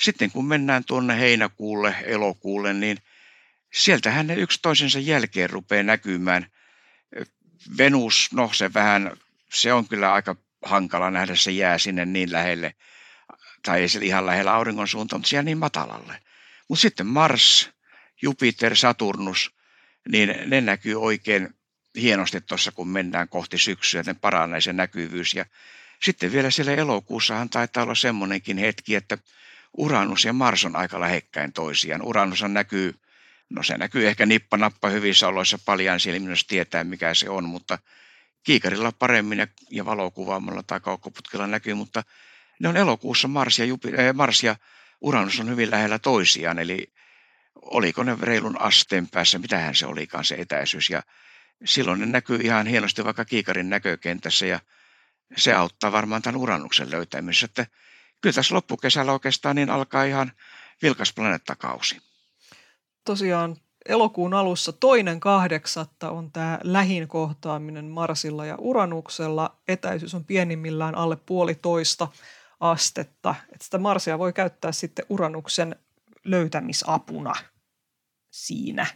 [0.00, 2.98] sitten kun mennään tuonne heinäkuulle, elokuulle, niin
[3.74, 6.46] sieltähän ne yksi toisensa jälkeen rupeaa näkymään.
[7.78, 9.16] Venus, no se vähän,
[9.52, 12.74] se on kyllä aika hankala nähdä, se jää sinne niin lähelle
[13.62, 16.20] tai ei siellä ihan lähellä auringon suuntaan, mutta siellä niin matalalle.
[16.68, 17.70] Mutta sitten Mars,
[18.22, 19.50] Jupiter, Saturnus,
[20.08, 21.54] niin ne näkyy oikein
[21.96, 25.34] hienosti tuossa, kun mennään kohti syksyä, ne paranee se näkyvyys.
[25.34, 25.44] Ja
[26.02, 29.18] sitten vielä siellä elokuussahan taitaa olla semmoinenkin hetki, että
[29.76, 32.02] Uranus ja Mars on aika lähekkäin toisiaan.
[32.02, 32.94] Uranus näkyy,
[33.50, 37.78] no se näkyy ehkä nippanappa hyvissä oloissa paljon silmin, jos tietää mikä se on, mutta
[38.42, 42.02] kiikarilla paremmin ja, valokuvaamalla tai kaukkoputkella näkyy, mutta
[42.58, 44.56] ne on elokuussa Mars ja, Jupi, äh, Mars ja
[45.00, 46.92] Uranus on hyvin lähellä toisiaan, eli
[47.62, 50.90] oliko ne reilun asteen päässä, mitähän se olikaan se etäisyys.
[50.90, 51.02] Ja
[51.64, 54.60] silloin ne näkyy ihan hienosti vaikka kiikarin näkökentässä ja
[55.36, 57.44] se auttaa varmaan tämän uranuksen löytämisessä.
[57.44, 57.66] Että
[58.20, 60.32] kyllä tässä loppukesällä oikeastaan niin alkaa ihan
[60.82, 62.00] vilkas planeettakausi.
[63.04, 63.56] Tosiaan
[63.88, 69.56] elokuun alussa toinen kahdeksatta on tämä lähin kohtaaminen Marsilla ja Uranuksella.
[69.68, 72.08] Etäisyys on pienimmillään alle puolitoista
[72.60, 73.34] astetta.
[73.52, 75.76] Että sitä Marsia voi käyttää sitten Uranuksen
[76.24, 77.34] löytämisapuna
[78.30, 78.86] siinä.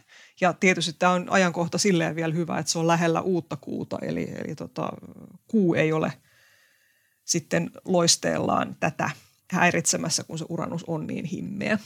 [0.41, 4.31] Ja tietysti tämä on ajankohta silleen vielä hyvä, että se on lähellä uutta kuuta, eli,
[4.45, 4.89] eli tota,
[5.47, 6.13] kuu ei ole
[7.25, 9.09] sitten loisteellaan tätä
[9.51, 11.79] häiritsemässä, kun se Uranus on niin himmeä.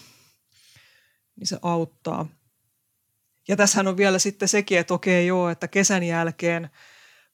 [1.35, 2.27] Niin se auttaa.
[3.47, 6.69] Ja tässähän on vielä sitten sekin, että okei joo, että kesän jälkeen–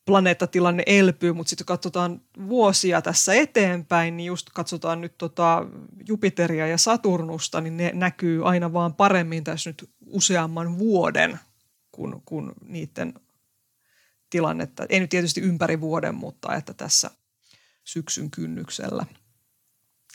[0.05, 5.65] planeettatilanne elpyy, mutta sitten katsotaan vuosia tässä eteenpäin, niin just katsotaan nyt tota
[6.07, 11.39] Jupiteria ja Saturnusta, niin ne näkyy aina vaan paremmin tässä nyt useamman vuoden
[11.91, 13.13] kuin, kuin niiden
[14.29, 14.85] tilannetta.
[14.89, 17.11] Ei nyt tietysti ympäri vuoden, mutta että tässä
[17.83, 19.05] syksyn kynnyksellä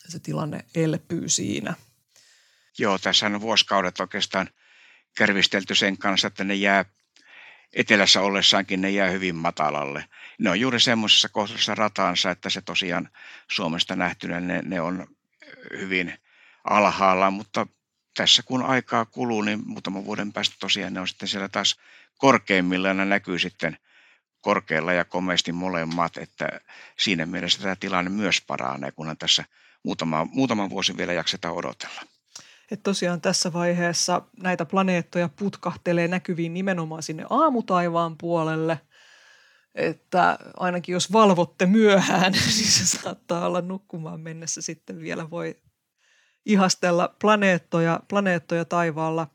[0.09, 1.75] se tilanne elpyy siinä.
[2.79, 4.49] Joo, tässä on vuosikaudet oikeastaan
[5.17, 6.85] kärvistelty sen kanssa, että ne jää
[7.75, 10.05] etelässä ollessaankin ne jää hyvin matalalle.
[10.39, 13.09] Ne on juuri semmoisessa kohdassa rataansa, että se tosiaan
[13.51, 15.07] Suomesta nähtynä ne, ne on
[15.79, 16.15] hyvin
[16.65, 17.67] alhaalla, mutta
[18.17, 21.77] tässä kun aikaa kuluu, niin muutaman vuoden päästä tosiaan ne on sitten siellä taas
[22.19, 23.79] korkeimmillaan ne näkyy sitten
[24.41, 26.49] korkealla ja komeasti molemmat, että
[26.99, 29.45] siinä mielessä tämä tilanne myös paranee, kunhan tässä
[29.83, 32.03] muutama, muutama vuosi vielä jaksetaan odotella.
[32.71, 38.81] Et tosiaan tässä vaiheessa näitä planeettoja putkahtelee näkyviin nimenomaan sinne aamutaivaan puolelle.
[39.75, 45.57] Että ainakin jos valvotte myöhään, niin se saattaa olla nukkumaan mennessä sitten vielä voi
[46.47, 49.27] ihastella planeettoja, planeettoja taivaalla.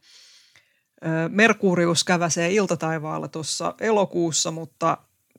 [1.29, 4.97] Merkurius käväsee iltataivaalla tuossa elokuussa, mutta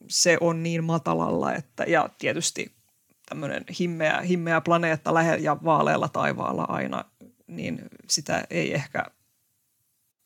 [0.08, 2.72] se on niin matalalla, että ja tietysti
[3.28, 7.04] tämmöinen himmeä, himmeä planeetta lähellä ja vaalealla taivaalla aina
[7.50, 9.04] niin sitä ei ehkä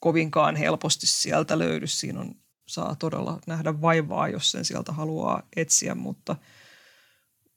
[0.01, 1.87] kovinkaan helposti sieltä löydy.
[1.87, 2.35] Siinä on,
[2.67, 6.37] saa todella nähdä vaivaa, jos sen sieltä haluaa etsiä, mutta,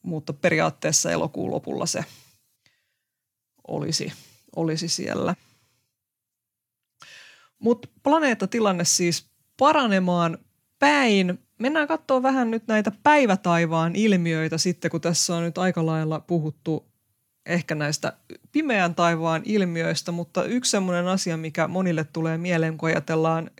[0.03, 2.05] mutta periaatteessa elokuun lopulla se
[3.67, 4.13] olisi,
[4.55, 5.35] olisi siellä.
[7.59, 10.37] Mutta planeettatilanne siis paranemaan
[10.79, 11.39] päin.
[11.59, 16.86] Mennään katsoa vähän nyt näitä päivätaivaan ilmiöitä sitten, kun tässä on nyt aika lailla puhuttu
[17.47, 18.13] ehkä näistä
[18.51, 23.51] pimeän taivaan ilmiöistä, mutta yksi semmoinen asia, mikä monille tulee mieleen, kun ajatellaan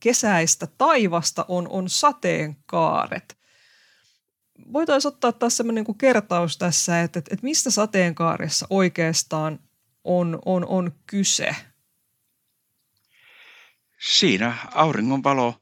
[0.00, 3.38] kesäistä taivasta, on, on sateenkaaret.
[4.72, 9.58] Voitaisiin ottaa taas semmoinen niin kertaus tässä, että, että, että mistä sateenkaaressa oikeastaan
[10.04, 11.56] on, on, on kyse?
[14.00, 15.54] Siinä auringonvalo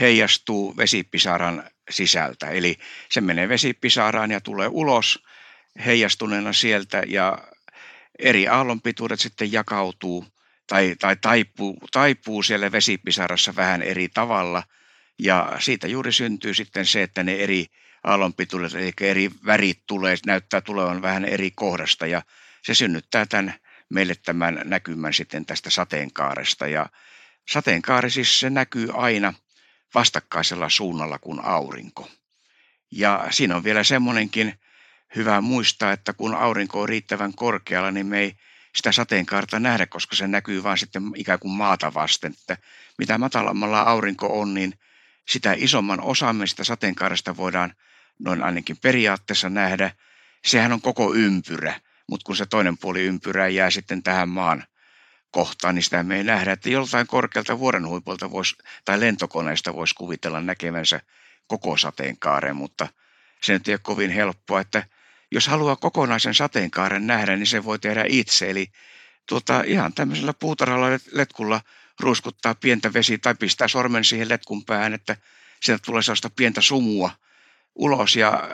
[0.00, 2.50] heijastuu vesipisaran sisältä.
[2.50, 2.78] Eli
[3.10, 5.18] se menee vesipisaraan ja tulee ulos–
[5.84, 7.38] heijastuneena sieltä ja
[8.18, 10.26] eri aallonpituudet sitten jakautuu
[10.66, 14.62] tai, tai taipuu, taipuu siellä vesipisarassa vähän eri tavalla.
[15.18, 17.66] Ja siitä juuri syntyy sitten se, että ne eri
[18.04, 22.22] aallonpituudet, eli eri värit tulee, näyttää tulevan vähän eri kohdasta ja
[22.62, 23.54] se synnyttää tämän,
[23.88, 26.66] meille tämän näkymän sitten tästä sateenkaaresta.
[26.66, 26.86] Ja
[27.48, 29.34] sateenkaari siis se näkyy aina
[29.94, 32.08] vastakkaisella suunnalla kuin aurinko.
[32.90, 34.58] Ja siinä on vielä semmoinenkin
[35.16, 38.36] hyvä muistaa, että kun aurinko on riittävän korkealla, niin me ei
[38.76, 42.32] sitä sateenkaarta nähdä, koska se näkyy vain sitten ikään kuin maata vasten.
[42.40, 42.56] Että
[42.98, 44.74] mitä matalammalla aurinko on, niin
[45.28, 47.74] sitä isomman osamme sitä sateenkaaresta voidaan
[48.18, 49.90] noin ainakin periaatteessa nähdä.
[50.44, 54.64] Sehän on koko ympyrä, mutta kun se toinen puoli ympyrää jää sitten tähän maan
[55.30, 56.52] kohtaan, niin sitä me ei nähdä.
[56.52, 61.00] Että joltain korkealta vuoren huipulta voisi, tai lentokoneesta voisi kuvitella näkevänsä
[61.46, 62.88] koko sateenkaaren, mutta
[63.42, 64.86] se nyt ei ole kovin helppoa, että
[65.30, 68.50] jos haluaa kokonaisen sateenkaaren nähdä, niin se voi tehdä itse.
[68.50, 68.66] Eli
[69.26, 71.60] tuota, ihan tämmöisellä puutarhalla letkulla
[72.00, 75.16] ruiskuttaa pientä vesi tai pistää sormen siihen letkun päähän, että
[75.62, 77.10] sieltä tulee sellaista pientä sumua
[77.74, 78.48] ulos ja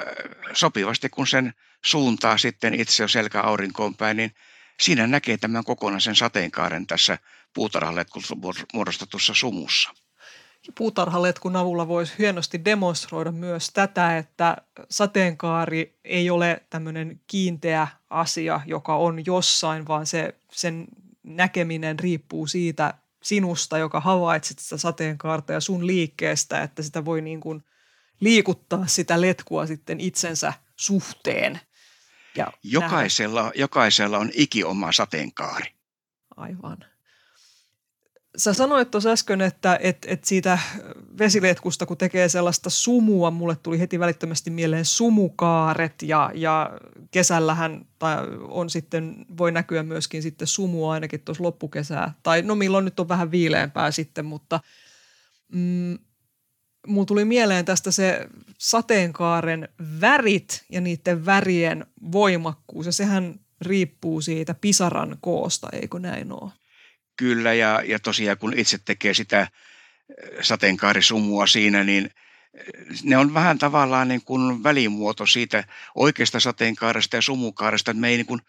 [0.52, 4.34] sopivasti kun sen suuntaa sitten itse jo selkä aurinkoon päin, niin
[4.80, 7.18] siinä näkee tämän kokonaisen sateenkaaren tässä
[7.54, 8.06] puutarhalle
[8.72, 9.90] muodostetussa sumussa.
[10.74, 14.56] Puutarhaletkun avulla voisi hienosti demonstroida myös tätä, että
[14.90, 20.86] sateenkaari ei ole tämmöinen kiinteä asia, joka on jossain, vaan se, sen
[21.22, 27.40] näkeminen riippuu siitä sinusta, joka havaitset sitä sateenkaarta ja sun liikkeestä, että sitä voi niin
[27.40, 27.64] kuin
[28.20, 31.60] liikuttaa sitä letkua sitten itsensä suhteen.
[32.36, 35.74] Ja jokaisella, jokaisella on iki oma sateenkaari.
[36.36, 36.93] Aivan.
[38.36, 40.58] Sä sanoit tuossa äsken, että et, et siitä
[41.18, 46.70] vesiletkusta, kun tekee sellaista sumua, mulle tuli heti välittömästi mieleen sumukaaret ja, ja
[47.10, 48.16] kesällähän tai
[48.48, 52.14] on sitten, voi näkyä myöskin sitten sumua ainakin tuossa loppukesää.
[52.22, 54.60] Tai no milloin nyt on vähän viileämpää sitten, mutta
[55.52, 55.98] mm,
[56.86, 59.68] mulla tuli mieleen tästä se sateenkaaren
[60.00, 66.50] värit ja niiden värien voimakkuus ja sehän riippuu siitä pisaran koosta, eikö näin ole?
[67.16, 69.48] Kyllä, ja, ja tosiaan kun itse tekee sitä äh,
[70.40, 77.22] sateenkaarisumua siinä, niin äh, ne on vähän tavallaan niin kuin välimuoto siitä oikeasta sateenkaaresta ja
[77.22, 78.40] sumukaaresta, että me ei niin kuin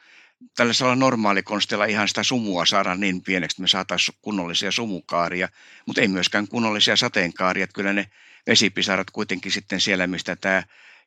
[0.56, 5.50] tällaisella normaalikonstilla ihan sitä sumua saada niin pieneksi, että me saataisiin kunnollisia sumukaaria,
[5.86, 7.64] mutta ei myöskään kunnollisia sateenkaaria.
[7.64, 8.10] Että kyllä ne
[8.48, 10.64] vesipisarat kuitenkin sitten siellä, mistä tämä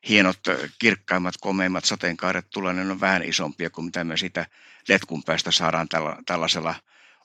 [0.09, 0.39] hienot,
[0.79, 4.45] kirkkaimmat, komeimmat sateenkaaret tulee, ne on vähän isompia kuin mitä me sitä
[4.87, 5.87] letkun päästä saadaan
[6.25, 6.75] tällaisella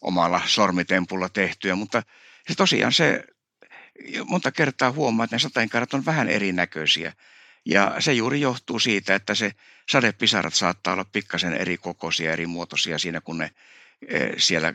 [0.05, 2.03] omalla sormitempulla tehtyä, mutta
[2.49, 3.25] se tosiaan se
[4.27, 7.13] monta kertaa huomaa, että ne sateenkaaret on vähän erinäköisiä.
[7.65, 9.53] Ja se juuri johtuu siitä, että se
[9.91, 13.51] sadepisarat saattaa olla pikkasen eri kokoisia, eri muotoisia siinä, kun ne
[14.09, 14.75] e, siellä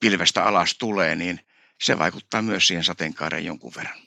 [0.00, 1.40] pilvestä alas tulee, niin
[1.80, 3.98] se vaikuttaa myös siihen sateenkaareen jonkun verran.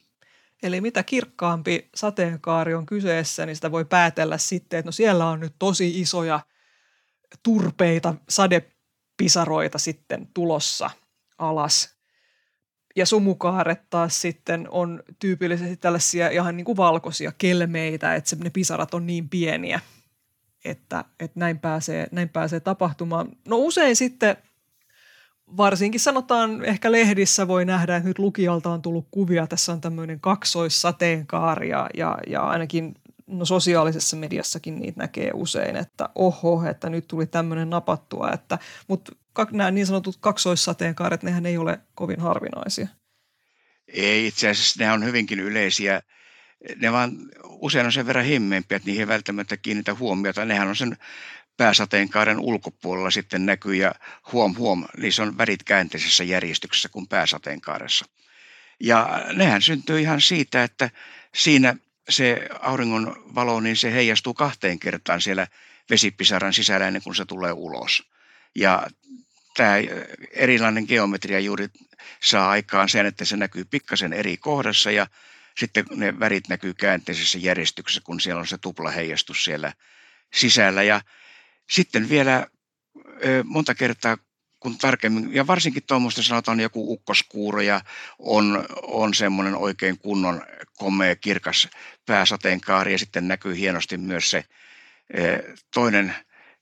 [0.64, 5.40] Eli mitä kirkkaampi sateenkaari on kyseessä, niin sitä voi päätellä sitten, että no siellä on
[5.40, 6.40] nyt tosi isoja
[7.44, 8.16] turpeita
[9.14, 10.90] sadepisaroita sitten tulossa
[11.38, 11.94] alas.
[12.96, 18.94] Ja sumukaaret taas sitten on tyypillisesti tällaisia ihan niin kuin valkoisia kelmeitä, että ne pisarat
[18.94, 19.80] on niin pieniä,
[20.66, 23.28] että, että näin, pääsee, näin pääsee tapahtumaan.
[23.48, 24.38] No usein sitten
[25.58, 29.48] varsinkin sanotaan ehkä lehdissä voi nähdä, että nyt lukijalta on tullut kuvia.
[29.48, 31.90] Tässä on tämmöinen kaksoissateenkaari ja,
[32.28, 32.96] ja ainakin
[33.28, 38.32] no sosiaalisessa mediassakin niitä näkee usein, että oho, että nyt tuli tämmöinen napattua.
[38.32, 39.12] Että, mutta
[39.52, 42.88] nämä niin sanotut kaksoissateenkaaret, nehän ei ole kovin harvinaisia.
[43.88, 46.02] Ei, itse asiassa ne on hyvinkin yleisiä.
[46.76, 47.12] Ne vaan
[47.46, 50.46] usein on sen verran himmeempiä, että niihin ei välttämättä kiinnitä huomiota.
[50.46, 50.98] Nehän on sen
[51.58, 53.96] pääsateenkaaren ulkopuolella sitten näkyy ja
[54.32, 58.06] huom huom, niissä on värit käänteisessä järjestyksessä kuin pääsateenkaaressa.
[58.80, 60.90] Ja nehän syntyy ihan siitä, että
[61.36, 61.76] siinä
[62.10, 65.48] se auringon valo, niin se heijastuu kahteen kertaan siellä
[65.90, 68.04] vesipisaran sisällä ennen kuin se tulee ulos.
[68.56, 68.88] Ja
[69.58, 69.74] tämä
[70.32, 71.68] erilainen geometria juuri
[72.24, 75.08] saa aikaan sen, että se näkyy pikkasen eri kohdassa ja
[75.58, 79.74] sitten ne värit näkyy käänteisessä järjestyksessä, kun siellä on se tupla heijastus siellä
[80.34, 80.84] sisällä.
[80.84, 81.02] Ja
[81.70, 82.48] sitten vielä
[83.44, 84.18] monta kertaa,
[84.64, 87.82] kun tarkemmin, ja varsinkin tuommoista sanotaan joku ukkoskuuro ja
[88.20, 90.42] on, on semmoinen oikein kunnon
[90.78, 91.70] komea, kirkas
[92.06, 94.46] pääsateenkaari ja sitten näkyy hienosti myös se
[95.74, 96.16] toinen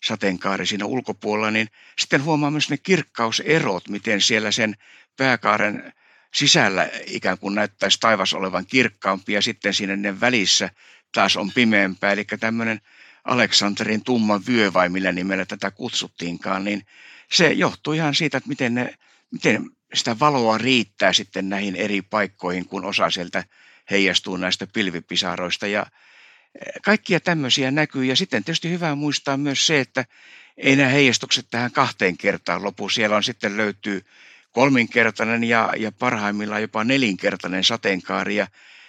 [0.03, 1.67] sateenkaari siinä ulkopuolella, niin
[1.99, 4.75] sitten huomaa myös ne kirkkauserot, miten siellä sen
[5.17, 5.93] pääkaaren
[6.33, 10.69] sisällä ikään kuin näyttäisi taivas olevan kirkkaampi ja sitten siinä ne välissä
[11.13, 12.11] taas on pimeämpää.
[12.11, 12.81] Eli tämmöinen
[13.23, 16.85] Aleksanterin tumma vyö vai millä nimellä tätä kutsuttiinkaan, niin
[17.31, 18.93] se johtuu ihan siitä, että miten, ne,
[19.31, 23.43] miten sitä valoa riittää sitten näihin eri paikkoihin, kun osa sieltä
[23.91, 25.85] heijastuu näistä pilvipisaroista ja
[26.55, 28.05] eh, kaikkia tämmöisiä näkyy.
[28.05, 30.05] Ja sitten tietysti hyvä muistaa myös se, että
[30.57, 32.89] ei nämä heijastukset tähän kahteen kertaan lopu.
[32.89, 34.01] Siellä on sitten löytyy
[34.51, 38.35] kolminkertainen ja, ja parhaimmillaan jopa nelinkertainen sateenkaari.
[38.35, 38.47] Ja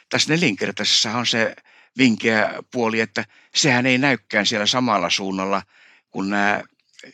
[0.08, 1.56] tässä nelinkertaisessa on se
[1.98, 3.24] vinkeä puoli, että
[3.54, 5.62] sehän ei näykään siellä samalla suunnalla
[6.10, 6.62] kuin nämä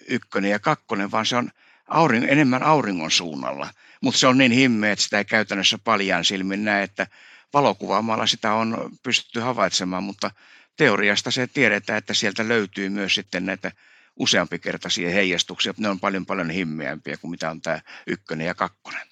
[0.08, 1.50] ykkönen ja kakkonen, vaan se on
[1.88, 3.70] auring, enemmän auringon suunnalla.
[4.02, 7.06] Mutta se on niin himmeä, että sitä ei käytännössä paljaan silmin näe, että
[7.52, 10.30] valokuvaamalla sitä on pystytty havaitsemaan, mutta
[10.76, 13.72] teoriasta se tiedetään, että sieltä löytyy myös sitten näitä
[14.16, 19.06] useampikertaisia heijastuksia, ne on paljon paljon himmeämpiä kuin mitä on tämä ykkönen ja kakkonen.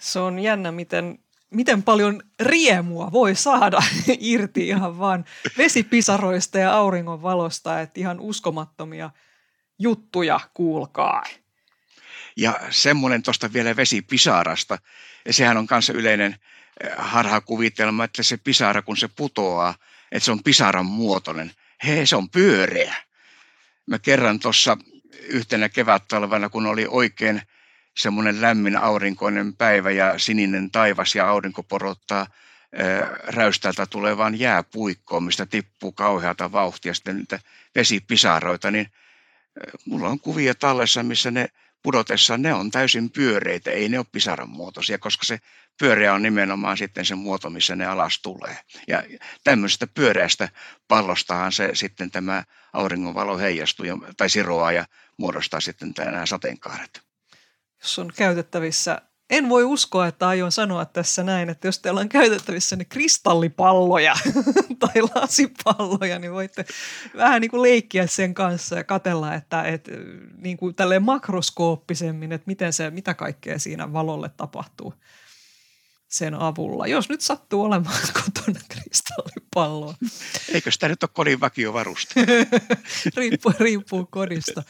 [0.00, 1.18] Se on jännä, miten
[1.54, 3.78] miten paljon riemua voi saada
[4.18, 5.24] irti ihan vaan
[5.58, 9.10] vesipisaroista ja auringon valosta, että ihan uskomattomia
[9.78, 11.22] juttuja kuulkaa.
[12.36, 14.78] Ja semmoinen tuosta vielä vesipisarasta,
[15.30, 16.36] sehän on kanssa yleinen
[16.84, 19.74] eh, harhakuvitelma, että se pisara kun se putoaa,
[20.12, 21.52] että se on pisaran muotoinen.
[21.84, 22.94] Hei, se on pyöreä.
[23.86, 24.76] Mä kerran tuossa
[25.28, 27.42] yhtenä kevättalvena, kun oli oikein
[27.96, 32.26] semmoinen lämmin aurinkoinen päivä ja sininen taivas ja aurinko porottaa
[33.26, 37.40] räystältä tulevaan jääpuikkoon, mistä tippuu kauheata vauhtia sitten niitä
[37.74, 38.90] vesipisaroita, niin
[39.86, 41.48] mulla on kuvia tallessa, missä ne
[41.82, 45.38] pudotessaan ne on täysin pyöreitä, ei ne ole pisaran muotoisia, koska se
[45.78, 48.58] pyöreä on nimenomaan sitten se muoto, missä ne alas tulee.
[48.88, 49.02] Ja
[49.44, 50.48] tämmöisestä pyöreästä
[50.88, 53.86] pallostahan se sitten tämä auringonvalo heijastuu
[54.16, 54.86] tai siroaa ja
[55.18, 57.02] muodostaa sitten nämä sateenkaaret.
[57.82, 62.08] Jos on käytettävissä en voi uskoa, että aion sanoa tässä näin, että jos teillä on
[62.08, 64.14] käytettävissä ne kristallipalloja
[64.80, 66.64] tai lasipalloja, niin voitte
[67.16, 69.92] vähän niin kuin leikkiä sen kanssa ja katella, että, että
[70.36, 74.94] niin kuin tälleen makroskooppisemmin, että miten se, mitä kaikkea siinä valolle tapahtuu
[76.08, 76.86] sen avulla.
[76.86, 79.94] Jos nyt sattuu olemaan kotona kristallipalloa.
[80.52, 82.14] Eikö sitä nyt ole kodin vakiovarusta?
[83.16, 84.62] riippuu, riippuu kodista.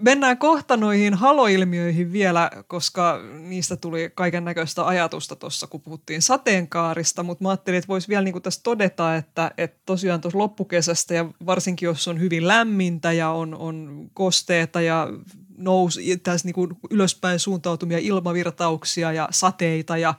[0.00, 7.22] Mennään kohta noihin haloilmiöihin vielä, koska niistä tuli kaiken näköistä ajatusta tuossa, kun puhuttiin sateenkaarista,
[7.22, 11.26] mutta mä ajattelin, että voisi vielä niin tässä todeta, että, että tosiaan tuossa loppukesästä ja
[11.46, 15.08] varsinkin jos on hyvin lämmintä ja on, on kosteita ja
[15.56, 20.14] nous, tässä niin kuin ylöspäin suuntautumia ilmavirtauksia ja sateita ja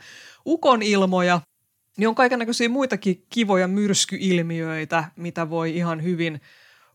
[0.46, 1.42] ukonilmoja,
[1.98, 6.42] niin on kaiken näköisiä muitakin kivoja myrskyilmiöitä, mitä voi ihan hyvin–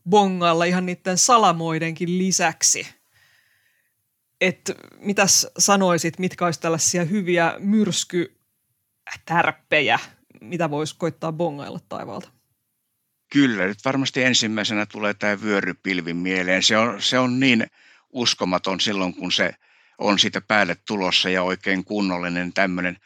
[0.09, 2.87] bongailla ihan niiden salamoidenkin lisäksi.
[4.41, 9.99] Että mitäs sanoisit, mitkä olisi tällaisia hyviä myrskytärppejä,
[10.41, 12.29] mitä voisi koittaa bongailla taivaalta?
[13.31, 16.63] Kyllä, nyt varmasti ensimmäisenä tulee tämä vyörypilvi mieleen.
[16.63, 17.67] Se on, se on niin
[18.09, 19.55] uskomaton silloin, kun se
[19.97, 22.97] on siitä päälle tulossa ja oikein kunnollinen tämmöinen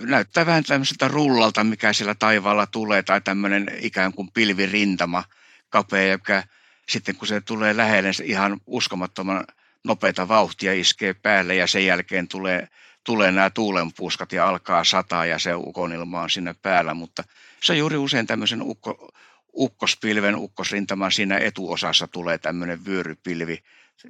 [0.00, 5.24] näyttää vähän tämmöiseltä rullalta, mikä siellä taivaalla tulee, tai tämmöinen ikään kuin pilvirintama–
[5.74, 6.42] kapea, joka
[6.88, 9.44] sitten kun se tulee lähelle, se ihan uskomattoman
[9.84, 12.68] nopeita vauhtia iskee päälle ja sen jälkeen tulee,
[13.04, 17.24] tulee nämä tuulenpuskat ja alkaa sataa ja se ukonilma on sinne päällä, mutta
[17.62, 19.10] se on juuri usein tämmöisen ukko,
[19.56, 23.62] ukkospilven, ukkosrintaman siinä etuosassa tulee tämmöinen vyörypilvi.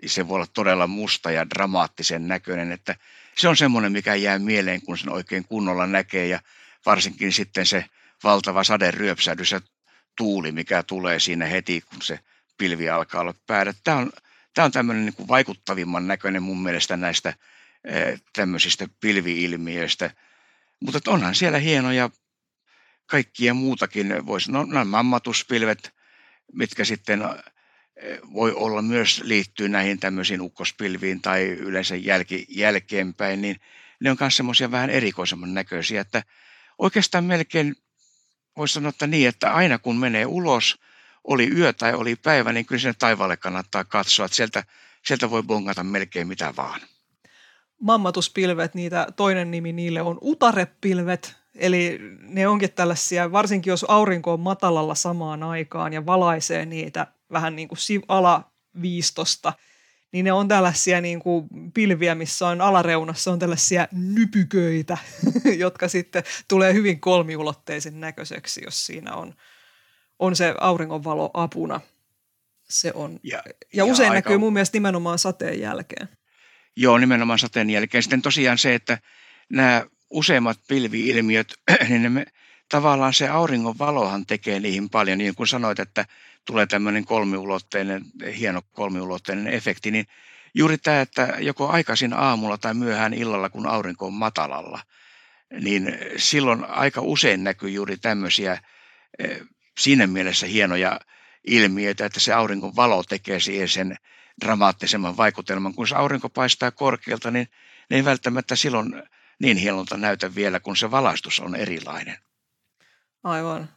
[0.07, 2.97] Se voi olla todella musta ja dramaattisen näköinen, että
[3.37, 6.41] se on semmoinen, mikä jää mieleen, kun sen oikein kunnolla näkee ja
[6.87, 7.85] varsinkin sitten se
[8.25, 9.61] valtava saderyöpsähdys ja
[10.17, 12.19] tuuli, mikä tulee siinä heti, kun se
[12.59, 13.75] pilvi alkaa olla päällä.
[13.85, 14.13] Tämä on,
[14.55, 17.35] tämä on tämmöinen niin kuin vaikuttavimman näköinen mun mielestä näistä
[17.85, 20.11] eh, tämmöisistä pilviilmiöistä.
[20.81, 22.11] Mutta onhan siellä hienoja
[23.07, 24.27] kaikkia muutakin.
[24.27, 25.95] Voisi, no, nämä mammatuspilvet,
[26.53, 33.57] mitkä sitten eh, voi olla myös liittyy näihin tämmöisiin ukkospilviin tai yleensä jälki, jälkeenpäin, niin
[34.01, 36.23] ne on myös semmoisia vähän erikoisemman näköisiä, että
[36.79, 37.77] oikeastaan melkein
[38.57, 40.81] voisi sanoa, että niin, että aina kun menee ulos,
[41.25, 44.65] oli yö tai oli päivä, niin kyllä sinne taivaalle kannattaa katsoa, että sieltä,
[45.07, 46.81] sieltä voi bongata melkein mitä vaan.
[47.81, 54.41] Mammatuspilvet, niitä, toinen nimi niille on utarepilvet, eli ne onkin tällaisia, varsinkin jos aurinko on
[54.41, 57.79] matalalla samaan aikaan ja valaisee niitä vähän niin kuin
[58.09, 59.53] alaviistosta–
[60.15, 64.99] niin ne on tällaisia niin kuin pilviä, missä on alareunassa on tällaisia nypyköitä,
[65.65, 69.35] jotka sitten tulee hyvin kolmiulotteisen näköiseksi, jos siinä on,
[70.19, 71.81] on se auringonvalo apuna.
[72.69, 73.21] Se on.
[73.23, 74.15] Ja, ja, ja usein aika...
[74.15, 76.09] näkyy mun mielestä nimenomaan sateen jälkeen.
[76.77, 78.03] Joo, nimenomaan sateen jälkeen.
[78.03, 78.99] Sitten tosiaan se, että
[79.49, 81.55] nämä useimmat pilviilmiöt,
[81.89, 82.27] niin ne,
[82.69, 86.07] tavallaan se auringon valohan tekee niihin paljon, niin kuin sanoit, että
[86.45, 88.05] tulee tämmöinen kolmiulotteinen,
[88.39, 90.07] hieno kolmiulotteinen efekti, niin
[90.55, 94.81] juuri tämä, että joko aikaisin aamulla tai myöhään illalla, kun aurinko on matalalla,
[95.61, 98.59] niin silloin aika usein näkyy juuri tämmöisiä
[99.19, 99.41] eh,
[99.79, 101.01] siinä mielessä hienoja
[101.47, 103.97] ilmiöitä, että se auringon valo tekee siihen sen
[104.45, 105.75] dramaattisemman vaikutelman.
[105.75, 107.49] Kun se aurinko paistaa korkealta, niin
[107.91, 109.03] ne ei välttämättä silloin
[109.39, 112.19] niin hienolta näytä vielä, kun se valaistus on erilainen.
[113.25, 113.69] Aivan.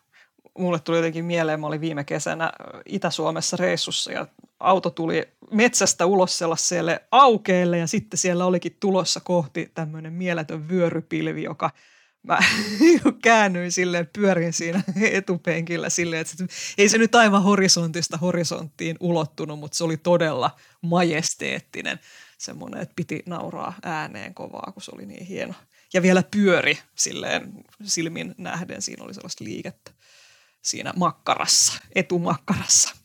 [0.58, 2.52] Mulle tuli jotenkin mieleen, mä olin viime kesänä
[2.86, 4.28] Itä-Suomessa reissussa ja
[4.60, 11.44] auto tuli metsästä ulos sellaiselle aukeelle ja sitten siellä olikin tulossa kohti tämmöinen mieletön vyörypilvi,
[11.44, 11.70] joka
[12.24, 12.40] mä
[13.24, 19.78] käännyin silleen, pyörin siinä etupenkillä silleen, että ei se nyt aivan horisontista horisonttiin ulottunut, mutta
[19.78, 20.52] se oli todella
[20.82, 22.00] majesteettinen
[22.38, 25.54] semmoinen, että piti nauraa ääneen kovaa, kun se oli niin hieno
[25.94, 27.54] ja vielä pyöri silleen
[27.84, 28.82] silmin nähden.
[28.82, 29.92] Siinä oli sellaista liikettä
[30.68, 32.96] siinä makkarassa, etumakkarassa.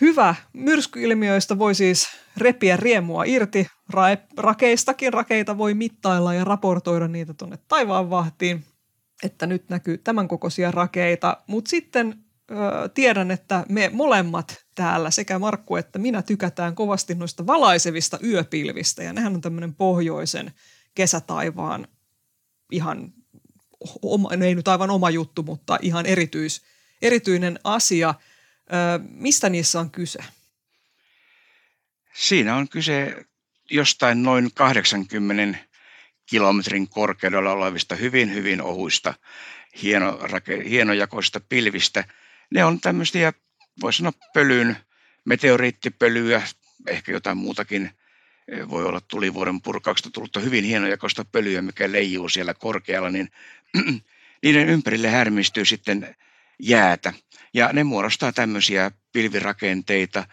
[0.00, 0.34] Hyvä.
[0.52, 2.06] Myrskyilmiöistä voi siis
[2.36, 3.66] repiä riemua irti.
[3.92, 8.64] Ra- rakeistakin rakeita voi mittailla ja raportoida niitä tuonne taivaan vahtiin.
[9.22, 15.38] että nyt näkyy tämän kokoisia rakeita, mutta sitten ö, tiedän, että me molemmat täällä, sekä
[15.38, 20.52] Markku että minä, tykätään kovasti noista valaisevista yöpilvistä, ja nehän on tämmöinen pohjoisen
[20.94, 21.88] kesätaivaan
[22.70, 23.12] ihan,
[24.02, 26.62] oma, no ei nyt aivan oma juttu, mutta ihan erityis,
[27.02, 28.14] erityinen asia.
[28.72, 30.18] Ö, mistä niissä on kyse?
[32.14, 33.24] Siinä on kyse
[33.70, 35.58] jostain noin 80
[36.26, 39.14] kilometrin korkeudella olevista hyvin, hyvin ohuista,
[39.82, 40.18] hieno,
[40.68, 42.04] hienojakoisista pilvistä.
[42.50, 43.32] Ne on tämmöisiä,
[43.80, 44.76] voisi sanoa pölyyn,
[45.24, 46.42] meteoriittipölyä,
[46.88, 47.90] ehkä jotain muutakin,
[48.68, 53.28] voi olla tulivuoren purkauksesta tullutta hyvin hienojakoista pölyä, mikä leijuu siellä korkealla, niin
[54.42, 56.16] niiden ympärille härmistyy sitten
[56.58, 57.12] jäätä.
[57.54, 60.24] Ja ne muodostaa tämmöisiä pilvirakenteita.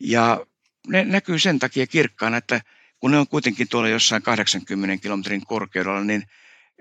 [0.00, 0.46] Ja
[0.86, 2.60] ne näkyy sen takia kirkkaana, että
[3.00, 6.22] kun ne on kuitenkin tuolla jossain 80 kilometrin korkeudella, niin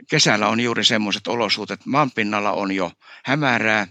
[0.10, 1.86] kesällä on juuri semmoiset olosuhteet.
[1.86, 2.92] Maanpinnalla on jo
[3.26, 3.88] hämärää,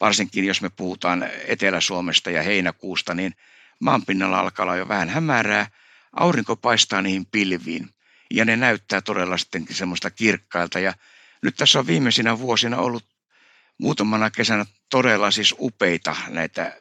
[0.00, 3.32] varsinkin jos me puhutaan Etelä-Suomesta ja heinäkuusta, niin
[3.80, 5.66] maanpinnalla alkaa olla jo vähän hämärää.
[6.12, 7.90] Aurinko paistaa niihin pilviin
[8.30, 10.78] ja ne näyttää todella sitten semmoista kirkkailta.
[10.80, 10.94] Ja
[11.46, 13.04] nyt tässä on viimeisinä vuosina ollut
[13.78, 16.78] muutamana kesänä todella siis upeita näitä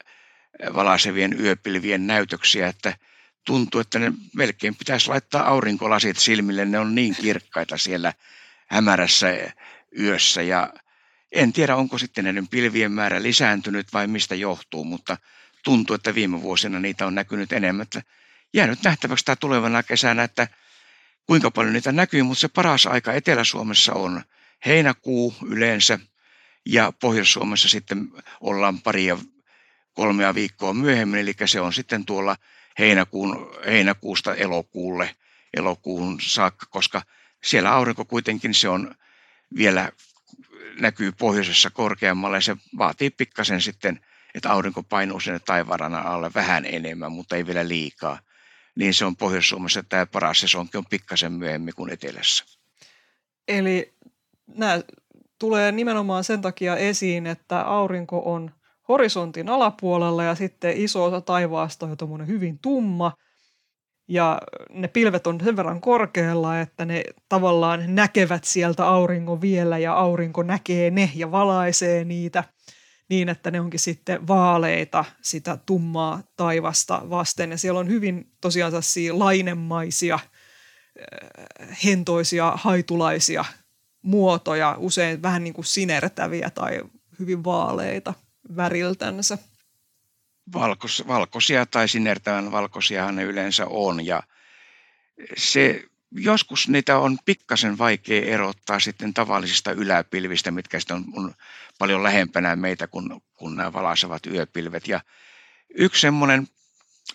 [0.73, 2.97] valaisevien yöpilvien näytöksiä, että
[3.45, 6.65] tuntuu, että ne melkein pitäisi laittaa aurinkolasit silmille.
[6.65, 8.13] Ne on niin kirkkaita siellä
[8.67, 9.27] hämärässä
[9.99, 10.73] yössä ja
[11.31, 15.17] en tiedä, onko sitten näiden pilvien määrä lisääntynyt vai mistä johtuu, mutta
[15.63, 17.83] tuntuu, että viime vuosina niitä on näkynyt enemmän.
[17.83, 18.01] Että
[18.53, 20.47] jää nyt nähtäväksi tämä tulevana kesänä, että
[21.25, 24.23] kuinka paljon niitä näkyy, mutta se paras aika Etelä-Suomessa on
[24.65, 25.99] heinäkuu yleensä
[26.65, 28.07] ja Pohjois-Suomessa sitten
[28.41, 29.17] ollaan paria
[29.93, 32.35] kolmea viikkoa myöhemmin, eli se on sitten tuolla
[32.79, 35.15] heinäkuun, heinäkuusta elokuulle,
[35.53, 37.01] elokuun saakka, koska
[37.43, 38.95] siellä aurinko kuitenkin se on
[39.57, 39.91] vielä
[40.79, 43.99] näkyy pohjoisessa korkeammalla ja se vaatii pikkasen sitten,
[44.35, 48.19] että aurinko painuu sinne taivaanana alle vähän enemmän, mutta ei vielä liikaa.
[48.75, 52.45] Niin se on Pohjois-Suomessa tämä paras sesonkin on pikkasen myöhemmin kuin etelässä.
[53.47, 53.93] Eli
[54.47, 54.81] nämä
[55.39, 58.51] tulee nimenomaan sen takia esiin, että aurinko on–
[58.87, 63.13] horisontin alapuolella ja sitten iso osa taivaasta on jo hyvin tumma.
[64.07, 69.93] Ja ne pilvet on sen verran korkealla, että ne tavallaan näkevät sieltä auringon vielä ja
[69.93, 72.43] aurinko näkee ne ja valaisee niitä
[73.09, 77.51] niin, että ne onkin sitten vaaleita sitä tummaa taivasta vasten.
[77.51, 78.73] Ja siellä on hyvin tosiaan
[79.11, 83.45] lainemaisia, äh, hentoisia, haitulaisia
[84.05, 86.81] muotoja, usein vähän niin kuin sinertäviä tai
[87.19, 88.13] hyvin vaaleita
[88.55, 89.37] väriltänsä.
[90.53, 94.23] Valkos, valkoisia tai sinertävän valkoisiahan ne yleensä on ja
[95.37, 101.33] se, joskus niitä on pikkasen vaikea erottaa sitten tavallisista yläpilvistä, mitkä sitten on, on
[101.79, 104.87] paljon lähempänä meitä kuin, kuin nämä valaisevat yöpilvet.
[104.87, 105.01] Ja
[105.75, 106.47] yksi semmoinen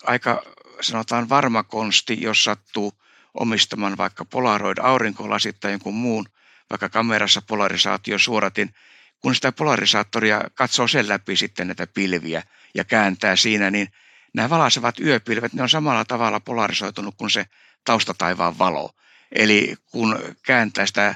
[0.03, 0.43] aika
[0.81, 2.93] sanotaan varma konsti, jos sattuu
[3.33, 6.25] omistamaan vaikka Polaroid-aurinkolasit tai jonkun muun,
[6.71, 8.73] vaikka kamerassa polarisaatio suoratin,
[9.19, 12.43] kun sitä polarisaattoria katsoo sen läpi sitten näitä pilviä
[12.75, 13.87] ja kääntää siinä, niin
[14.33, 17.45] nämä valaisevat yöpilvet, ne on samalla tavalla polarisoitunut kuin se
[17.83, 18.91] taustataivaan valo.
[19.31, 21.15] Eli kun kääntää sitä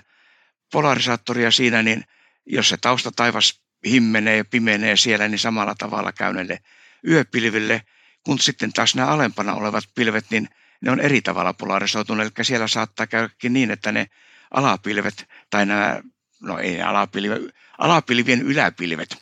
[0.71, 2.03] polarisaattoria siinä, niin
[2.45, 6.59] jos se taustataivas himmenee ja pimenee siellä, niin samalla tavalla käy näille
[7.07, 7.81] yöpilville,
[8.23, 10.49] kun sitten taas nämä alempana olevat pilvet, niin
[10.81, 14.07] ne on eri tavalla polarisoituneet, eli siellä saattaa käydäkin niin, että ne
[14.51, 16.01] alapilvet tai nämä
[16.41, 19.17] no ei alapilvi, alapilvien yläpilvet,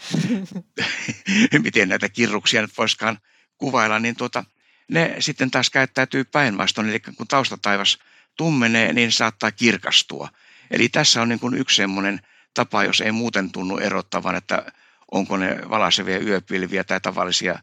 [1.63, 3.17] miten näitä kirruksia nyt voisikaan
[3.57, 4.43] kuvailla, niin tuota,
[4.91, 7.99] ne sitten taas käyttäytyy päinvastoin, eli kun taustataivas
[8.37, 10.29] tummenee, niin saattaa kirkastua.
[10.71, 12.19] Eli tässä on niin kuin yksi semmoinen
[12.53, 14.71] tapa, jos ei muuten tunnu erottavan, että
[15.11, 17.59] onko ne valaisevia yöpilviä tai tavallisia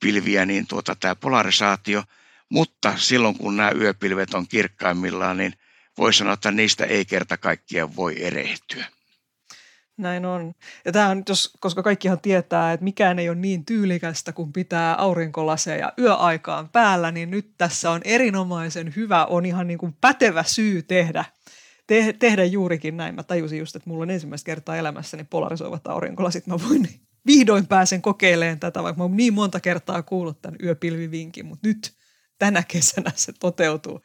[0.00, 2.04] pilviä, niin tuota, tämä polarisaatio.
[2.48, 5.52] Mutta silloin kun nämä yöpilvet on kirkkaimmillaan, niin
[6.00, 8.84] voi sanoa, että niistä ei kerta kaikkiaan voi erehtyä.
[9.96, 10.52] Näin on.
[10.84, 14.94] Ja tämä on, jos, koska kaikkihan tietää, että mikään ei ole niin tyylikästä kuin pitää
[14.94, 20.82] aurinkolaseja yöaikaan päällä, niin nyt tässä on erinomaisen hyvä, on ihan niin kuin pätevä syy
[20.82, 21.24] tehdä,
[21.86, 23.14] te, tehdä juurikin näin.
[23.14, 26.46] Mä tajusin just, että mulla on ensimmäistä kertaa elämässäni polarisoivat aurinkolasit.
[26.46, 26.88] Mä voin
[27.26, 31.92] vihdoin pääsen kokeilemaan tätä, vaikka mä oon niin monta kertaa kuullut tämän yöpilvivinkin, mutta nyt
[32.38, 34.00] tänä kesänä se toteutuu.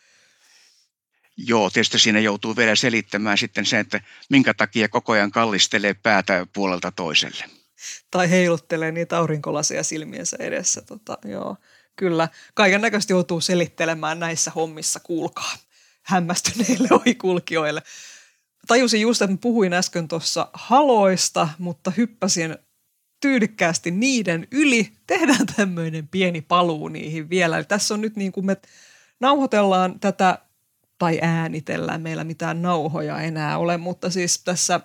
[1.37, 6.47] Joo, tietysti siinä joutuu vielä selittämään sitten se, että minkä takia koko ajan kallistelee päätä
[6.53, 7.45] puolelta toiselle.
[8.11, 10.81] Tai heiluttelee niitä aurinkolasia silmiensä edessä.
[10.81, 11.57] Tota, joo,
[11.95, 12.29] kyllä.
[12.53, 15.53] Kaiken näköisesti joutuu selittelemään näissä hommissa, kuulkaa,
[16.03, 17.81] hämmästyneille ohikulkijoille.
[18.67, 22.57] tajusin just, että puhuin äsken tuossa haloista, mutta hyppäsin
[23.21, 24.91] tyylikkäästi niiden yli.
[25.07, 27.57] Tehdään tämmöinen pieni paluu niihin vielä.
[27.57, 28.57] Eli tässä on nyt niin kuin me
[29.19, 30.39] nauhoitellaan tätä,
[30.97, 34.79] tai äänitellään, meillä mitään nauhoja enää ole, mutta siis tässä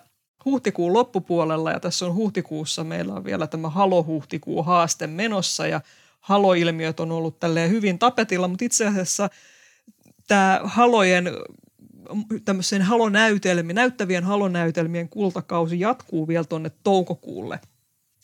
[0.45, 5.81] huhtikuun loppupuolella ja tässä on huhtikuussa meillä on vielä tämä halo-huhtikuu haaste menossa ja
[6.19, 9.29] haloilmiöt on ollut tälleen hyvin tapetilla, mutta itse asiassa
[10.27, 11.29] tämä halojen
[12.45, 17.59] tämmöisen halonäytelmien, näyttävien halonäytelmien kultakausi jatkuu vielä tuonne toukokuulle.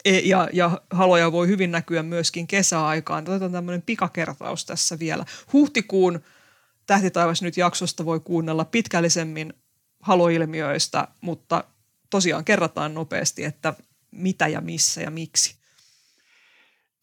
[0.05, 3.23] E, ja, ja haloja voi hyvin näkyä myöskin kesäaikaan.
[3.23, 5.25] Otetaan tämmöinen pikakertaus tässä vielä.
[5.53, 6.19] Huhtikuun
[6.87, 9.53] Tähtitaivas nyt jaksosta voi kuunnella pitkällisemmin
[10.01, 11.63] haloilmiöistä, mutta
[12.09, 13.73] tosiaan kerrataan nopeasti, että
[14.11, 15.55] mitä ja missä ja miksi.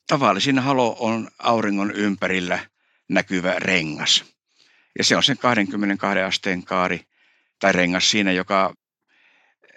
[0.07, 2.59] Tavallisin halo on auringon ympärillä
[3.09, 4.25] näkyvä rengas.
[4.99, 7.01] Ja se on sen 22 asteen kaari
[7.59, 8.75] tai rengas siinä, joka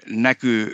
[0.05, 0.73] näkyy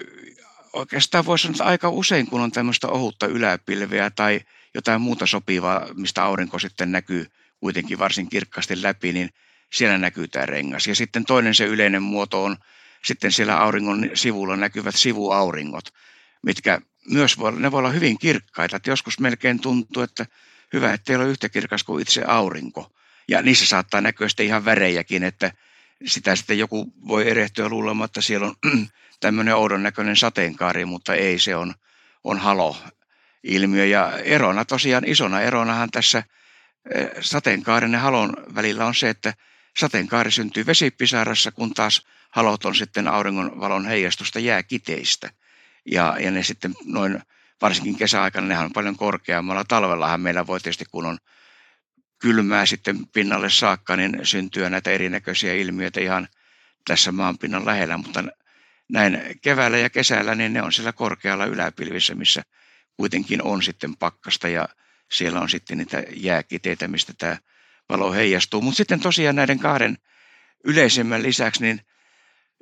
[0.73, 4.41] oikeastaan voisi sanoa aika usein, kun on tämmöistä ohutta yläpilveä tai
[4.73, 7.31] jotain muuta sopivaa, mistä aurinko sitten näkyy
[7.64, 9.30] kuitenkin varsin kirkkaasti läpi, niin
[9.74, 10.88] siellä näkyy tämä rengas.
[10.88, 12.57] Ja sitten toinen se yleinen muoto on
[13.03, 15.93] sitten siellä auringon sivulla näkyvät sivuauringot,
[16.41, 18.76] mitkä myös voi, ne voi olla hyvin kirkkaita.
[18.76, 20.26] Että joskus melkein tuntuu, että
[20.74, 22.91] hyvä, että ei ole yhtä kirkas kuin itse aurinko.
[23.28, 25.51] Ja niissä saattaa näkyä sitten ihan värejäkin, että
[26.05, 28.55] sitä sitten joku voi erehtyä luulemaan, että siellä on
[29.20, 31.74] tämmöinen oudon näköinen sateenkaari, mutta ei, se on,
[32.24, 33.86] on halo-ilmiö.
[33.86, 36.24] Ja erona tosiaan, isona eronahan tässä
[37.21, 39.34] sateenkaaren ja halon välillä on se, että
[39.77, 45.29] sateenkaari syntyy vesipisarassa, kun taas halot on sitten auringonvalon heijastusta jääkiteistä.
[45.91, 47.21] Ja, ja ne sitten noin,
[47.61, 49.63] varsinkin kesäaikana, nehän on paljon korkeammalla.
[49.63, 51.17] Talvellahan meillä voi tietysti, kun on
[52.19, 56.27] kylmää sitten pinnalle saakka, niin syntyä näitä erinäköisiä ilmiöitä ihan
[56.88, 58.23] tässä maanpinnan lähellä, mutta
[58.89, 62.43] näin keväällä ja kesällä, niin ne on siellä korkealla yläpilvissä, missä
[62.97, 64.69] kuitenkin on sitten pakkasta ja
[65.14, 67.38] siellä on sitten niitä jääkiteitä, mistä tämä
[67.89, 68.61] valo heijastuu.
[68.61, 69.97] Mutta sitten tosiaan näiden kahden
[70.64, 71.82] yleisemmän lisäksi, niin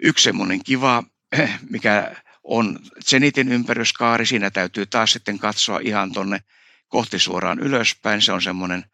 [0.04, 1.04] yksi semmoinen kiva,
[1.70, 6.40] mikä on Zenitin ympäryskaari, siinä täytyy taas sitten katsoa ihan tonne
[6.88, 8.22] kohti suoraan ylöspäin.
[8.22, 8.86] Se on semmoinen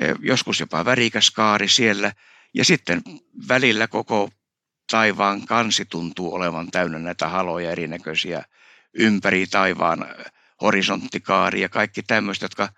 [0.00, 2.12] eh, joskus jopa värikäs kaari siellä.
[2.54, 3.02] Ja sitten
[3.48, 4.30] välillä koko
[4.90, 8.44] taivaan kansi tuntuu olevan täynnä näitä haloja erinäköisiä
[8.94, 10.06] ympäri taivaan
[10.62, 12.68] horisonttikaari ja kaikki tämmöistä, jotka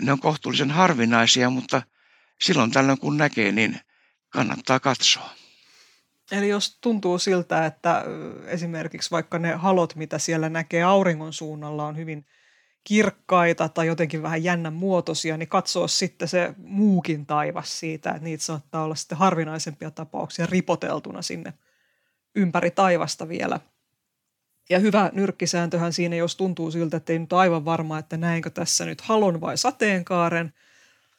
[0.00, 1.82] ne on kohtuullisen harvinaisia, mutta
[2.40, 3.80] silloin tällöin kun näkee, niin
[4.28, 5.30] kannattaa katsoa.
[6.32, 8.04] Eli jos tuntuu siltä, että
[8.46, 12.26] esimerkiksi vaikka ne halot, mitä siellä näkee auringon suunnalla, on hyvin
[12.84, 18.44] kirkkaita tai jotenkin vähän jännän muotoisia, niin katsoa sitten se muukin taivas siitä, että niitä
[18.44, 21.52] saattaa olla sitten harvinaisempia tapauksia ripoteltuna sinne
[22.34, 23.60] ympäri taivasta vielä.
[24.72, 28.84] Ja hyvä nyrkkisääntöhän siinä, jos tuntuu siltä, että ei nyt aivan varma, että näinkö tässä
[28.84, 30.52] nyt halon vai sateenkaaren,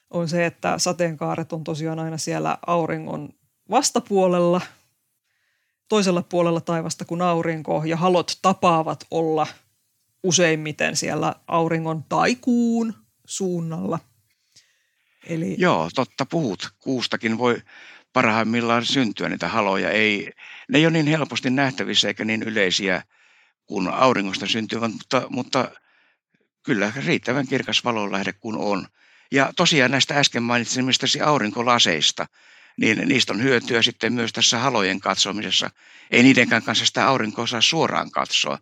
[0.09, 3.29] on se, että sateenkaaret on tosiaan aina siellä auringon
[3.69, 4.61] vastapuolella,
[5.89, 9.47] toisella puolella taivasta kuin aurinko, ja halot tapaavat olla–
[10.23, 12.93] useimmiten siellä auringon tai kuun
[13.25, 13.99] suunnalla.
[15.27, 15.55] Eli...
[15.57, 16.69] Joo, totta puhut.
[16.79, 17.61] Kuustakin voi
[18.13, 19.89] parhaimmillaan syntyä niitä haloja.
[19.89, 20.31] Ei,
[20.69, 23.03] ne ei ole niin helposti nähtävissä eikä niin yleisiä
[23.65, 25.71] kuin auringosta syntyvät, mutta, mutta
[26.63, 28.87] kyllä riittävän kirkas valonlähde kuin on.
[29.31, 32.25] Ja tosiaan näistä äsken mainitsemistasi aurinkolaseista,
[32.77, 35.69] niin niistä on hyötyä sitten myös tässä halojen katsomisessa.
[36.11, 38.59] Ei niidenkään kanssa sitä aurinkoa saa suoraan katsoa,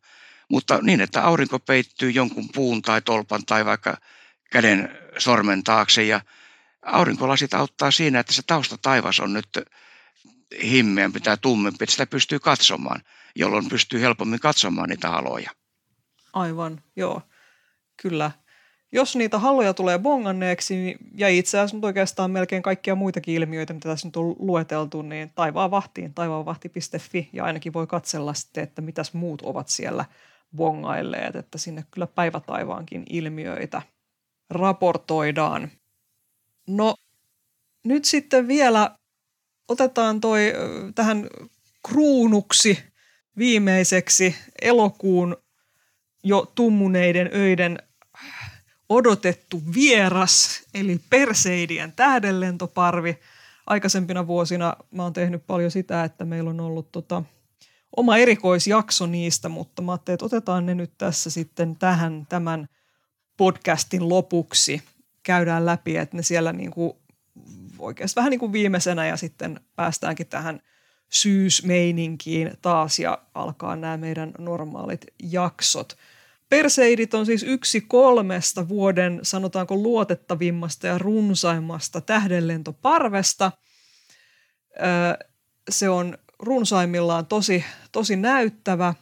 [0.50, 3.98] mutta niin, että aurinko peittyy jonkun puun tai tolpan tai vaikka
[4.52, 6.22] käden sormen taakse ja
[6.82, 9.48] aurinkolasit auttaa siinä, että se tausta taivas on nyt
[10.64, 13.02] himmeämpi tai tummempi, että sitä pystyy katsomaan,
[13.36, 15.52] jolloin pystyy helpommin katsomaan niitä haloja.
[16.34, 17.22] Aivan, joo,
[18.02, 18.32] kyllä.
[18.94, 23.90] Jos niitä haloja tulee bonganneeksi, ja itse asiassa nyt oikeastaan melkein kaikkia muitakin ilmiöitä, mitä
[23.90, 29.14] tässä nyt on lueteltu, niin taivaan vahtiin, taivaanvahti.fi, ja ainakin voi katsella sitten, että mitäs
[29.14, 30.06] muut ovat siellä–
[30.56, 33.82] bongailleet, että sinne kyllä päivätaivaankin ilmiöitä
[34.50, 35.72] raportoidaan.
[36.68, 36.96] No
[37.86, 38.96] nyt sitten vielä
[39.68, 40.54] otetaan toi
[40.96, 41.30] tähän
[41.88, 42.84] kruunuksi
[43.38, 45.38] viimeiseksi elokuun
[46.24, 47.78] jo tummuneiden öiden
[48.90, 53.20] odotettu vieras, eli Perseidien tähdenlentoparvi.
[53.68, 57.24] Aikaisempina vuosina mä oon tehnyt paljon sitä, että meillä on ollut tota,
[57.96, 62.68] oma erikoisjakso niistä, mutta mä ajattelin, että otetaan ne nyt tässä sitten tähän tämän
[63.38, 64.84] podcastin lopuksi.
[65.24, 66.94] Käydään läpi, että ne siellä niin kuin
[67.80, 70.62] oikeastaan vähän niin kuin viimeisenä ja sitten päästäänkin tähän
[71.12, 75.98] syysmeininkiin taas ja alkaa nämä meidän normaalit jaksot.
[76.50, 83.52] Perseidit on siis yksi kolmesta vuoden, sanotaanko luotettavimmasta ja runsaimmasta tähdenlentoparvesta.
[85.70, 88.94] Se on runsaimmillaan tosi, tosi näyttävä.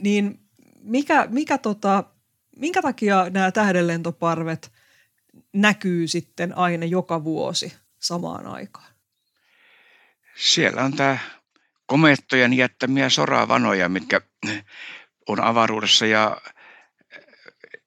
[0.00, 0.40] Niin
[0.80, 2.04] mikä, mikä tota,
[2.56, 4.72] minkä takia nämä tähdenlentoparvet
[5.52, 8.95] näkyy sitten aina joka vuosi samaan aikaan?
[10.36, 11.18] Siellä on tämä
[11.86, 14.20] komettojen jättämiä soravanoja, mitkä
[15.28, 16.40] on avaruudessa ja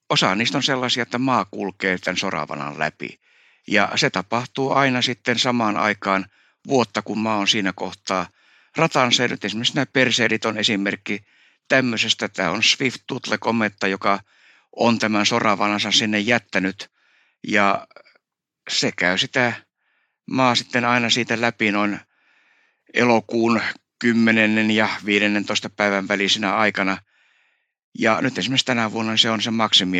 [0.09, 3.19] osa niistä on sellaisia, että maa kulkee tämän soravanan läpi.
[3.67, 6.25] Ja se tapahtuu aina sitten samaan aikaan
[6.67, 8.27] vuotta, kun maa on siinä kohtaa
[8.75, 9.27] ratansa.
[9.27, 11.25] Nyt esimerkiksi nämä perseidit on esimerkki
[11.67, 12.29] tämmöisestä.
[12.29, 14.19] Tämä on Swift-Tutle-kometta, joka
[14.75, 16.91] on tämän soravanansa sinne jättänyt.
[17.47, 17.87] Ja
[18.69, 19.53] se käy sitä
[20.31, 21.99] maa sitten aina siitä läpi noin
[22.93, 23.61] elokuun
[23.99, 24.71] 10.
[24.71, 25.69] ja 15.
[25.69, 26.97] päivän välisenä aikana.
[27.99, 29.99] Ja nyt esimerkiksi tänä vuonna se on se maksimi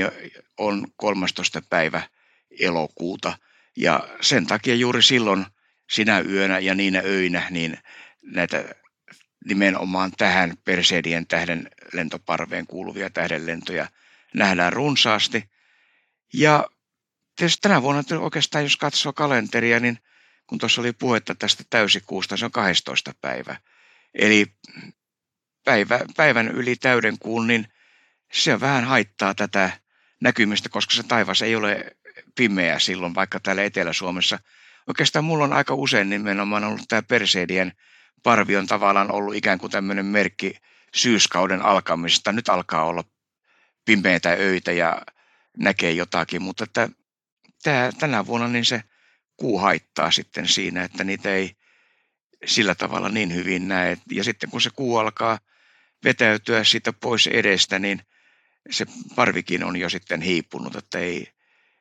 [0.58, 1.62] on 13.
[1.70, 2.02] päivä
[2.60, 3.38] elokuuta.
[3.78, 5.46] Ja sen takia juuri silloin
[5.90, 7.78] sinä yönä ja niinä öinä niin
[8.24, 8.76] näitä
[9.46, 13.88] nimenomaan tähän Perseidien tähden lentoparveen kuuluvia tähdenlentoja
[14.34, 15.50] nähdään runsaasti.
[16.34, 16.66] Ja
[17.36, 19.98] tietysti tänä vuonna oikeastaan, jos katsoo kalenteria, niin
[20.50, 23.14] kun tuossa oli puhetta tästä täysikuusta, se on 12.
[23.22, 23.56] päivä.
[24.14, 24.45] Eli
[25.66, 27.68] päivä, päivän yli täyden kuun, niin
[28.34, 29.72] se vähän haittaa tätä
[30.22, 31.91] näkymistä, koska se taivas ei ole
[32.36, 34.39] pimeä silloin, vaikka täällä Etelä-Suomessa.
[34.88, 37.74] Oikeastaan mulla on aika usein nimenomaan ollut tämä Perseidien
[38.24, 40.56] parvi on tavallaan ollut ikään kuin tämmöinen merkki
[40.95, 42.32] syyskauden alkamisesta.
[42.32, 43.04] Nyt alkaa olla
[43.86, 45.02] pimeitä öitä ja
[45.58, 46.89] näkee jotakin, mutta että
[47.64, 48.84] tämä, tänä vuonna niin se
[49.40, 51.52] kuu haittaa sitten siinä, että niitä ei
[52.46, 53.98] sillä tavalla niin hyvin näe.
[54.12, 55.40] Ja sitten kun se kuu alkaa
[56.04, 58.02] vetäytyä siitä pois edestä, niin
[58.70, 58.86] se
[59.16, 61.28] parvikin on jo sitten hiipunut, että, ei,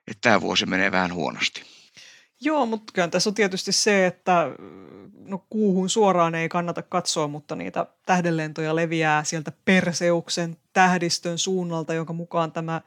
[0.09, 1.63] että tämä vuosi menee vähän huonosti.
[2.41, 4.51] Joo, mutta kyllä tässä on tietysti se, että
[5.13, 12.13] no kuuhun suoraan ei kannata katsoa, mutta niitä tähdenlentoja leviää sieltä Perseuksen tähdistön suunnalta, jonka
[12.13, 12.81] mukaan tämä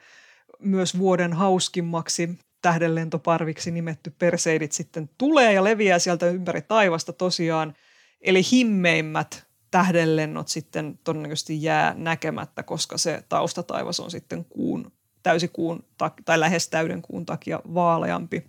[0.60, 2.30] myös vuoden hauskimmaksi
[2.62, 7.76] tähdenlentoparviksi nimetty Perseidit sitten tulee ja leviää sieltä ympäri taivasta tosiaan.
[8.22, 14.92] Eli himmeimmät tähdenlennot sitten todennäköisesti jää näkemättä, koska se taustataivas on sitten kuun,
[15.24, 15.86] täysikuun
[16.26, 18.44] tai lähes täyden kuun takia vaaleampi.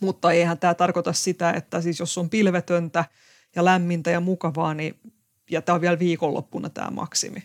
[0.00, 3.04] Mutta eihän tämä tarkoita sitä, että siis jos on pilvetöntä
[3.56, 5.00] ja lämmintä ja mukavaa, niin
[5.50, 7.42] ja tämä on vielä viikonloppuna tämä maksimi.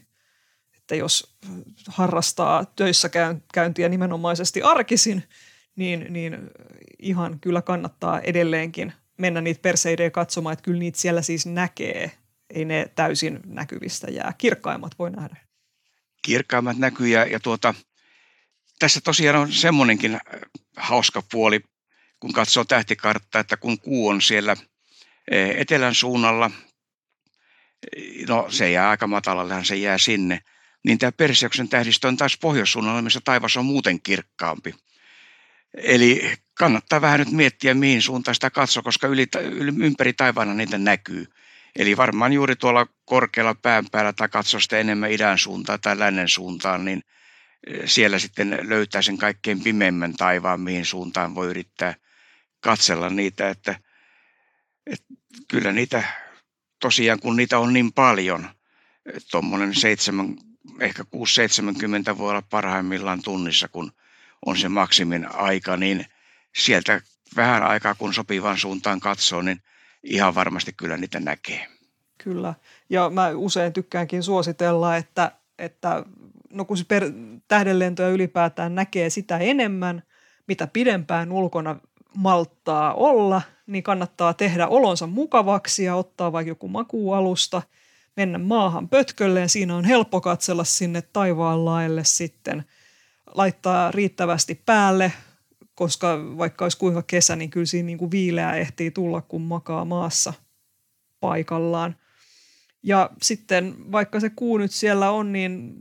[0.78, 1.36] Että jos
[1.88, 3.10] harrastaa töissä
[3.54, 5.24] käyntiä nimenomaisesti arkisin,
[5.76, 6.38] niin, niin
[7.00, 12.12] ihan kyllä kannattaa edelleenkin mennä niitä perseidejä katsomaan, että kyllä niitä siellä siis näkee.
[12.50, 14.34] Ei ne täysin näkyvistä jää.
[14.38, 15.36] Kirkkaimmat voi nähdä.
[16.22, 17.74] Kirkkaimmat näkyy ja, ja tuota,
[18.80, 20.20] tässä tosiaan on semmoinenkin
[20.78, 21.62] hauska puoli,
[22.20, 24.58] kun katsoo tähtikarttaa, että kun kuu on siellä
[25.58, 26.52] etelän suunnalla,
[28.28, 30.40] no se jää aika matalallehan se jää sinne,
[30.86, 34.76] niin tämä Perseuksen tähdistö on taas pohjoissuunnalla, missä taivas on muuten kirkkaampi.
[35.78, 39.28] Eli kannattaa vähän nyt miettiä, mihin suuntaan sitä katsoo, koska yli,
[39.84, 41.28] ympäri taivaana niitä näkyy.
[41.76, 46.30] Eli varmaan juuri tuolla korkealla pään päällä tai katsoo sitä enemmän idän suuntaan tai lännen
[46.30, 47.02] suuntaan, niin
[47.68, 51.96] eh, siellä sitten löytää sen kaikkein pimeimmän taivaan, mihin suuntaan voi yrittää
[52.60, 53.80] katsella niitä, että,
[54.86, 55.06] että
[55.48, 56.04] kyllä niitä
[56.80, 58.50] tosiaan, kun niitä on niin paljon,
[59.32, 60.36] tuommoinen seitsemän,
[60.80, 61.04] ehkä
[62.14, 63.92] 6-70 voi olla parhaimmillaan tunnissa, kun
[64.46, 66.06] on se maksimin aika, niin
[66.56, 67.02] sieltä
[67.36, 69.62] vähän aikaa kun sopivaan suuntaan katsoo, niin
[70.04, 71.68] ihan varmasti kyllä niitä näkee.
[72.18, 72.54] Kyllä,
[72.90, 76.06] ja mä usein tykkäänkin suositella, että, että
[76.50, 77.04] no kun per,
[77.48, 80.04] tähdenlentoja ylipäätään näkee sitä enemmän,
[80.48, 81.76] mitä pidempään ulkona
[82.16, 87.62] malttaa olla, niin kannattaa tehdä olonsa mukavaksi ja ottaa vaikka joku makuualusta,
[88.18, 89.50] mennä maahan pötkölleen.
[89.50, 92.64] Siinä on helppo katsella sinne taivaan laelle sitten–
[93.36, 95.14] laittaa riittävästi päälle,
[95.76, 99.86] koska vaikka olisi kuinka kesä, niin kyllä siinä niin kuin viileää ehtii tulla, kun makaa
[99.86, 100.34] maassa
[101.20, 101.96] paikallaan.
[102.84, 105.74] Ja sitten vaikka se kuu nyt siellä on, niin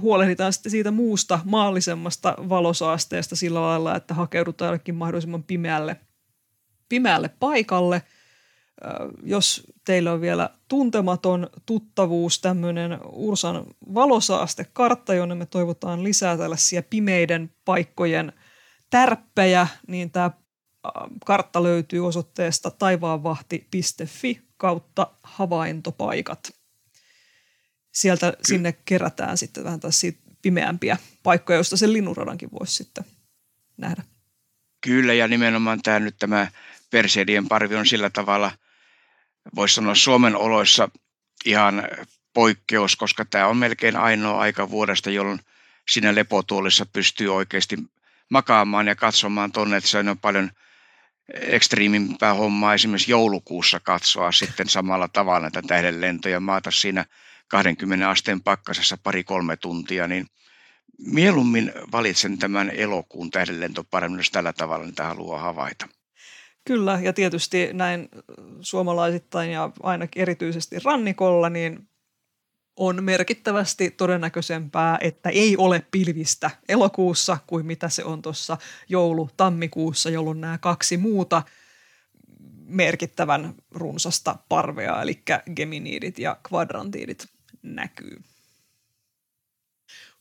[0.00, 5.96] huolehditaan sitten siitä muusta maallisemmasta valosaasteesta sillä lailla, että hakeudutaan jollekin mahdollisimman pimeälle,
[6.88, 8.02] pimeälle paikalle–
[9.22, 13.64] jos teillä on vielä tuntematon tuttavuus, tämmöinen Ursan
[13.94, 18.32] valosaastekartta, jonne me toivotaan lisää tällaisia pimeiden paikkojen
[18.90, 20.30] tärppejä, niin tämä
[21.24, 26.50] kartta löytyy osoitteesta taivaanvahti.fi kautta havaintopaikat.
[27.92, 30.02] Sieltä sinne kerätään sitten vähän taas
[30.42, 33.04] pimeämpiä paikkoja, joista sen linnunradankin voisi sitten
[33.76, 34.02] nähdä.
[34.80, 36.46] Kyllä, ja nimenomaan tämä nyt tämä
[36.90, 38.50] Perseidien parvi on sillä tavalla,
[39.54, 40.88] voisi sanoa Suomen oloissa
[41.44, 41.82] ihan
[42.34, 45.40] poikkeus, koska tämä on melkein ainoa aika vuodesta, jolloin
[45.88, 47.76] siinä lepotuolissa pystyy oikeasti
[48.30, 50.50] makaamaan ja katsomaan tuonne, että se on paljon
[51.34, 57.04] ekstriimimpää hommaa esimerkiksi joulukuussa katsoa sitten samalla tavalla näitä tähdenlentoja maata siinä
[57.48, 60.26] 20 asteen pakkasessa pari-kolme tuntia, niin
[60.98, 65.88] mieluummin valitsen tämän elokuun tähdenlentoparemmin, jos tällä tavalla niitä haluaa havaita.
[66.68, 68.08] Kyllä, ja tietysti näin
[68.60, 71.88] suomalaisittain ja ainakin erityisesti rannikolla, niin
[72.76, 78.58] on merkittävästi todennäköisempää, että ei ole pilvistä elokuussa kuin mitä se on tuossa
[78.88, 81.42] joulu-tammikuussa, jolloin nämä kaksi muuta
[82.66, 85.22] merkittävän runsasta parvea, eli
[85.56, 87.28] geminiidit ja kvadrantiidit
[87.62, 88.22] näkyy.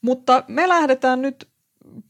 [0.02, 1.48] Mutta me lähdetään nyt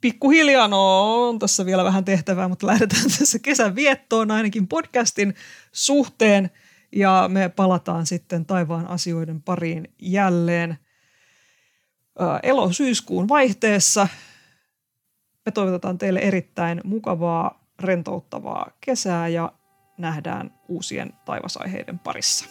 [0.02, 5.36] pikkuhiljaa, no on tässä vielä vähän tehtävää, mutta lähdetään tässä kesän viettoon ainakin podcastin
[5.72, 6.52] suhteen
[6.92, 10.78] ja me palataan sitten taivaan asioiden pariin jälleen
[12.44, 14.08] elo-syyskuun vaihteessa.
[15.46, 19.52] Me toivotetaan teille erittäin mukavaa, rentouttavaa kesää ja
[19.98, 22.46] nähdään uusien taivasaiheiden parissa.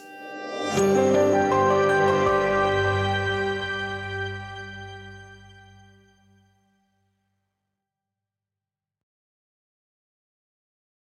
[0.77, 1.36] thank you